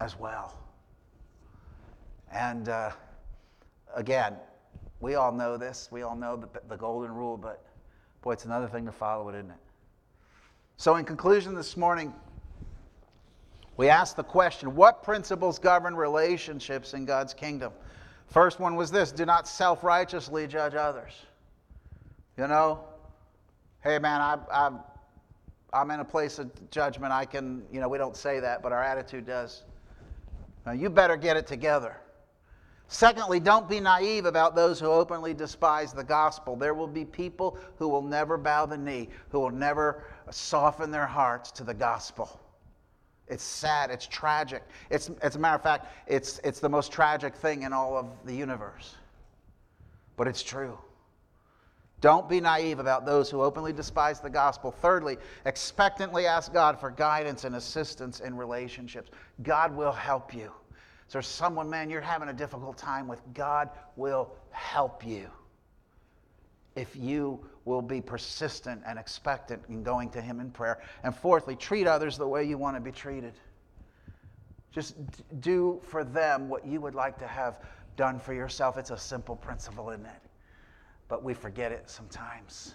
as 0.00 0.18
well. 0.18 0.58
And, 2.32 2.68
uh, 2.68 2.90
again, 3.94 4.36
we 5.00 5.14
all 5.14 5.32
know 5.32 5.56
this. 5.56 5.88
We 5.90 6.02
all 6.02 6.16
know 6.16 6.36
the, 6.36 6.48
the 6.68 6.76
golden 6.76 7.12
rule, 7.12 7.36
but 7.36 7.64
boy, 8.22 8.32
it's 8.32 8.44
another 8.44 8.68
thing 8.68 8.84
to 8.86 8.92
follow 8.92 9.28
it, 9.28 9.34
isn't 9.36 9.50
it? 9.50 9.56
So, 10.76 10.96
in 10.96 11.04
conclusion 11.04 11.54
this 11.54 11.76
morning, 11.76 12.12
we 13.76 13.88
asked 13.88 14.16
the 14.16 14.24
question 14.24 14.74
what 14.74 15.02
principles 15.02 15.58
govern 15.58 15.94
relationships 15.94 16.94
in 16.94 17.04
God's 17.04 17.34
kingdom? 17.34 17.72
First 18.26 18.60
one 18.60 18.76
was 18.76 18.90
this 18.90 19.10
do 19.12 19.24
not 19.24 19.48
self 19.48 19.82
righteously 19.82 20.46
judge 20.46 20.74
others. 20.74 21.12
You 22.36 22.46
know, 22.46 22.80
hey 23.82 23.98
man, 23.98 24.20
I, 24.20 24.38
I'm, 24.52 24.80
I'm 25.72 25.90
in 25.90 26.00
a 26.00 26.04
place 26.04 26.38
of 26.38 26.70
judgment. 26.70 27.12
I 27.12 27.24
can, 27.24 27.62
you 27.72 27.80
know, 27.80 27.88
we 27.88 27.98
don't 27.98 28.16
say 28.16 28.40
that, 28.40 28.62
but 28.62 28.72
our 28.72 28.82
attitude 28.82 29.26
does. 29.26 29.64
Now, 30.64 30.72
you 30.72 30.90
better 30.90 31.16
get 31.16 31.36
it 31.36 31.46
together. 31.46 31.96
Secondly, 32.88 33.38
don't 33.38 33.68
be 33.68 33.80
naive 33.80 34.24
about 34.24 34.56
those 34.56 34.80
who 34.80 34.86
openly 34.86 35.34
despise 35.34 35.92
the 35.92 36.02
gospel. 36.02 36.56
There 36.56 36.72
will 36.72 36.86
be 36.86 37.04
people 37.04 37.58
who 37.76 37.86
will 37.86 38.02
never 38.02 38.38
bow 38.38 38.64
the 38.64 38.78
knee, 38.78 39.10
who 39.28 39.40
will 39.40 39.50
never 39.50 40.04
soften 40.30 40.90
their 40.90 41.06
hearts 41.06 41.50
to 41.52 41.64
the 41.64 41.74
gospel. 41.74 42.40
It's 43.28 43.44
sad, 43.44 43.90
it's 43.90 44.06
tragic. 44.06 44.62
It's, 44.88 45.10
as 45.20 45.36
a 45.36 45.38
matter 45.38 45.56
of 45.56 45.62
fact, 45.62 45.86
it's, 46.06 46.40
it's 46.42 46.60
the 46.60 46.68
most 46.70 46.90
tragic 46.90 47.34
thing 47.34 47.62
in 47.62 47.74
all 47.74 47.94
of 47.94 48.06
the 48.24 48.34
universe. 48.34 48.94
But 50.16 50.26
it's 50.26 50.42
true. 50.42 50.78
Don't 52.00 52.26
be 52.26 52.40
naive 52.40 52.78
about 52.78 53.04
those 53.04 53.28
who 53.28 53.42
openly 53.42 53.74
despise 53.74 54.20
the 54.20 54.30
gospel. 54.30 54.70
Thirdly, 54.70 55.18
expectantly 55.44 56.26
ask 56.26 56.54
God 56.54 56.80
for 56.80 56.90
guidance 56.90 57.44
and 57.44 57.56
assistance 57.56 58.20
in 58.20 58.34
relationships. 58.34 59.10
God 59.42 59.76
will 59.76 59.92
help 59.92 60.32
you. 60.32 60.52
Is 61.08 61.14
there 61.14 61.22
someone, 61.22 61.70
man, 61.70 61.88
you're 61.88 62.02
having 62.02 62.28
a 62.28 62.34
difficult 62.34 62.76
time 62.76 63.08
with? 63.08 63.22
God 63.32 63.70
will 63.96 64.30
help 64.50 65.06
you 65.06 65.30
if 66.76 66.94
you 66.94 67.40
will 67.64 67.80
be 67.80 68.00
persistent 68.00 68.82
and 68.86 68.98
expectant 68.98 69.62
in 69.70 69.82
going 69.82 70.10
to 70.10 70.20
Him 70.20 70.38
in 70.38 70.50
prayer. 70.50 70.82
And 71.02 71.16
fourthly, 71.16 71.56
treat 71.56 71.86
others 71.86 72.18
the 72.18 72.28
way 72.28 72.44
you 72.44 72.58
want 72.58 72.76
to 72.76 72.80
be 72.80 72.92
treated. 72.92 73.32
Just 74.70 74.96
do 75.40 75.80
for 75.82 76.04
them 76.04 76.48
what 76.50 76.66
you 76.66 76.78
would 76.80 76.94
like 76.94 77.18
to 77.20 77.26
have 77.26 77.60
done 77.96 78.20
for 78.20 78.34
yourself. 78.34 78.76
It's 78.76 78.90
a 78.90 78.98
simple 78.98 79.34
principle, 79.34 79.88
isn't 79.88 80.04
it? 80.04 80.22
But 81.08 81.24
we 81.24 81.32
forget 81.32 81.72
it 81.72 81.88
sometimes. 81.88 82.74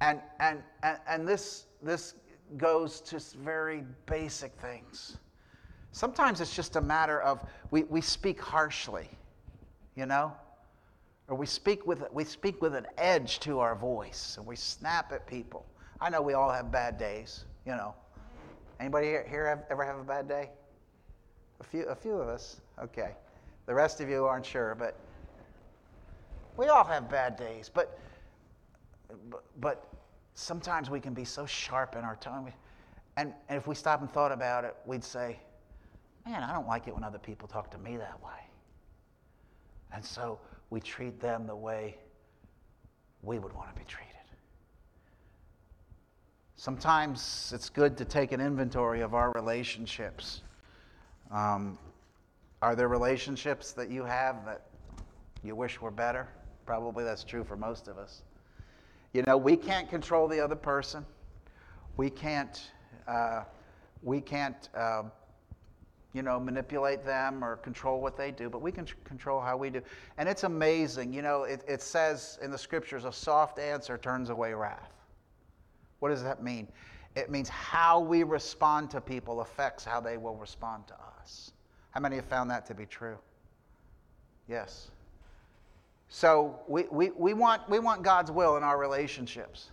And, 0.00 0.20
and, 0.40 0.60
and, 0.82 0.98
and 1.06 1.26
this, 1.26 1.66
this 1.82 2.14
goes 2.56 3.00
to 3.02 3.20
very 3.38 3.84
basic 4.06 4.52
things. 4.56 5.18
Sometimes 5.94 6.40
it's 6.40 6.56
just 6.56 6.74
a 6.74 6.80
matter 6.80 7.22
of 7.22 7.40
we, 7.70 7.84
we 7.84 8.00
speak 8.00 8.40
harshly, 8.40 9.08
you 9.94 10.06
know? 10.06 10.32
Or 11.28 11.36
we 11.36 11.46
speak, 11.46 11.86
with, 11.86 12.02
we 12.12 12.24
speak 12.24 12.60
with 12.60 12.74
an 12.74 12.88
edge 12.98 13.38
to 13.40 13.60
our 13.60 13.76
voice 13.76 14.34
and 14.36 14.44
we 14.44 14.56
snap 14.56 15.12
at 15.12 15.24
people. 15.24 15.64
I 16.00 16.10
know 16.10 16.20
we 16.20 16.32
all 16.32 16.50
have 16.50 16.72
bad 16.72 16.98
days, 16.98 17.44
you 17.64 17.76
know. 17.76 17.94
Anybody 18.80 19.06
here, 19.06 19.24
here 19.30 19.46
have, 19.46 19.66
ever 19.70 19.84
have 19.84 19.96
a 20.00 20.02
bad 20.02 20.26
day? 20.26 20.50
A 21.60 21.64
few, 21.64 21.84
a 21.84 21.94
few 21.94 22.14
of 22.14 22.26
us. 22.26 22.60
Okay. 22.82 23.12
The 23.66 23.74
rest 23.74 24.00
of 24.00 24.08
you 24.08 24.24
aren't 24.24 24.44
sure, 24.44 24.74
but 24.74 24.98
we 26.56 26.66
all 26.66 26.84
have 26.84 27.08
bad 27.08 27.36
days. 27.36 27.70
But, 27.72 28.00
but, 29.60 29.86
sometimes 30.34 30.90
we 30.90 30.98
can 30.98 31.14
be 31.14 31.24
so 31.24 31.46
sharp 31.46 31.94
in 31.94 32.02
our 32.02 32.16
tongue. 32.16 32.52
And, 33.16 33.32
and 33.48 33.56
if 33.56 33.68
we 33.68 33.76
stop 33.76 34.00
and 34.00 34.10
thought 34.10 34.32
about 34.32 34.64
it, 34.64 34.74
we'd 34.86 35.04
say, 35.04 35.38
man, 36.26 36.42
I 36.42 36.52
don't 36.52 36.66
like 36.66 36.88
it 36.88 36.94
when 36.94 37.04
other 37.04 37.18
people 37.18 37.48
talk 37.48 37.70
to 37.72 37.78
me 37.78 37.96
that 37.96 38.22
way. 38.22 38.30
And 39.92 40.04
so 40.04 40.38
we 40.70 40.80
treat 40.80 41.20
them 41.20 41.46
the 41.46 41.56
way 41.56 41.96
we 43.22 43.38
would 43.38 43.52
want 43.52 43.72
to 43.74 43.78
be 43.78 43.84
treated. 43.86 44.10
Sometimes 46.56 47.52
it's 47.54 47.68
good 47.68 47.96
to 47.98 48.04
take 48.04 48.32
an 48.32 48.40
inventory 48.40 49.02
of 49.02 49.14
our 49.14 49.32
relationships. 49.32 50.42
Um, 51.30 51.78
are 52.62 52.74
there 52.74 52.88
relationships 52.88 53.72
that 53.72 53.90
you 53.90 54.04
have 54.04 54.46
that 54.46 54.62
you 55.42 55.54
wish 55.54 55.80
were 55.80 55.90
better? 55.90 56.28
Probably 56.64 57.04
that's 57.04 57.24
true 57.24 57.44
for 57.44 57.56
most 57.56 57.88
of 57.88 57.98
us. 57.98 58.22
You 59.12 59.22
know, 59.26 59.36
we 59.36 59.56
can't 59.56 59.90
control 59.90 60.26
the 60.26 60.40
other 60.40 60.56
person. 60.56 61.04
We 61.96 62.08
can't, 62.08 62.70
uh, 63.06 63.42
we 64.02 64.20
can't, 64.20 64.68
uh, 64.74 65.02
you 66.14 66.22
know, 66.22 66.38
manipulate 66.38 67.04
them 67.04 67.44
or 67.44 67.56
control 67.56 68.00
what 68.00 68.16
they 68.16 68.30
do, 68.30 68.48
but 68.48 68.62
we 68.62 68.70
can 68.70 68.86
control 69.04 69.40
how 69.40 69.56
we 69.56 69.68
do. 69.68 69.82
And 70.16 70.28
it's 70.28 70.44
amazing. 70.44 71.12
You 71.12 71.22
know, 71.22 71.42
it, 71.42 71.62
it 71.66 71.82
says 71.82 72.38
in 72.40 72.52
the 72.52 72.56
scriptures, 72.56 73.04
a 73.04 73.12
soft 73.12 73.58
answer 73.58 73.98
turns 73.98 74.30
away 74.30 74.54
wrath. 74.54 74.92
What 75.98 76.10
does 76.10 76.22
that 76.22 76.42
mean? 76.42 76.68
It 77.16 77.30
means 77.30 77.48
how 77.48 77.98
we 78.00 78.22
respond 78.22 78.90
to 78.92 79.00
people 79.00 79.40
affects 79.40 79.84
how 79.84 80.00
they 80.00 80.16
will 80.16 80.36
respond 80.36 80.86
to 80.86 80.94
us. 81.20 81.52
How 81.90 82.00
many 82.00 82.16
have 82.16 82.24
found 82.24 82.48
that 82.50 82.64
to 82.66 82.74
be 82.74 82.86
true? 82.86 83.18
Yes. 84.48 84.88
So 86.08 86.60
we, 86.68 86.84
we, 86.92 87.10
we, 87.10 87.34
want, 87.34 87.68
we 87.68 87.80
want 87.80 88.02
God's 88.02 88.30
will 88.30 88.56
in 88.56 88.62
our 88.62 88.78
relationships. 88.78 89.70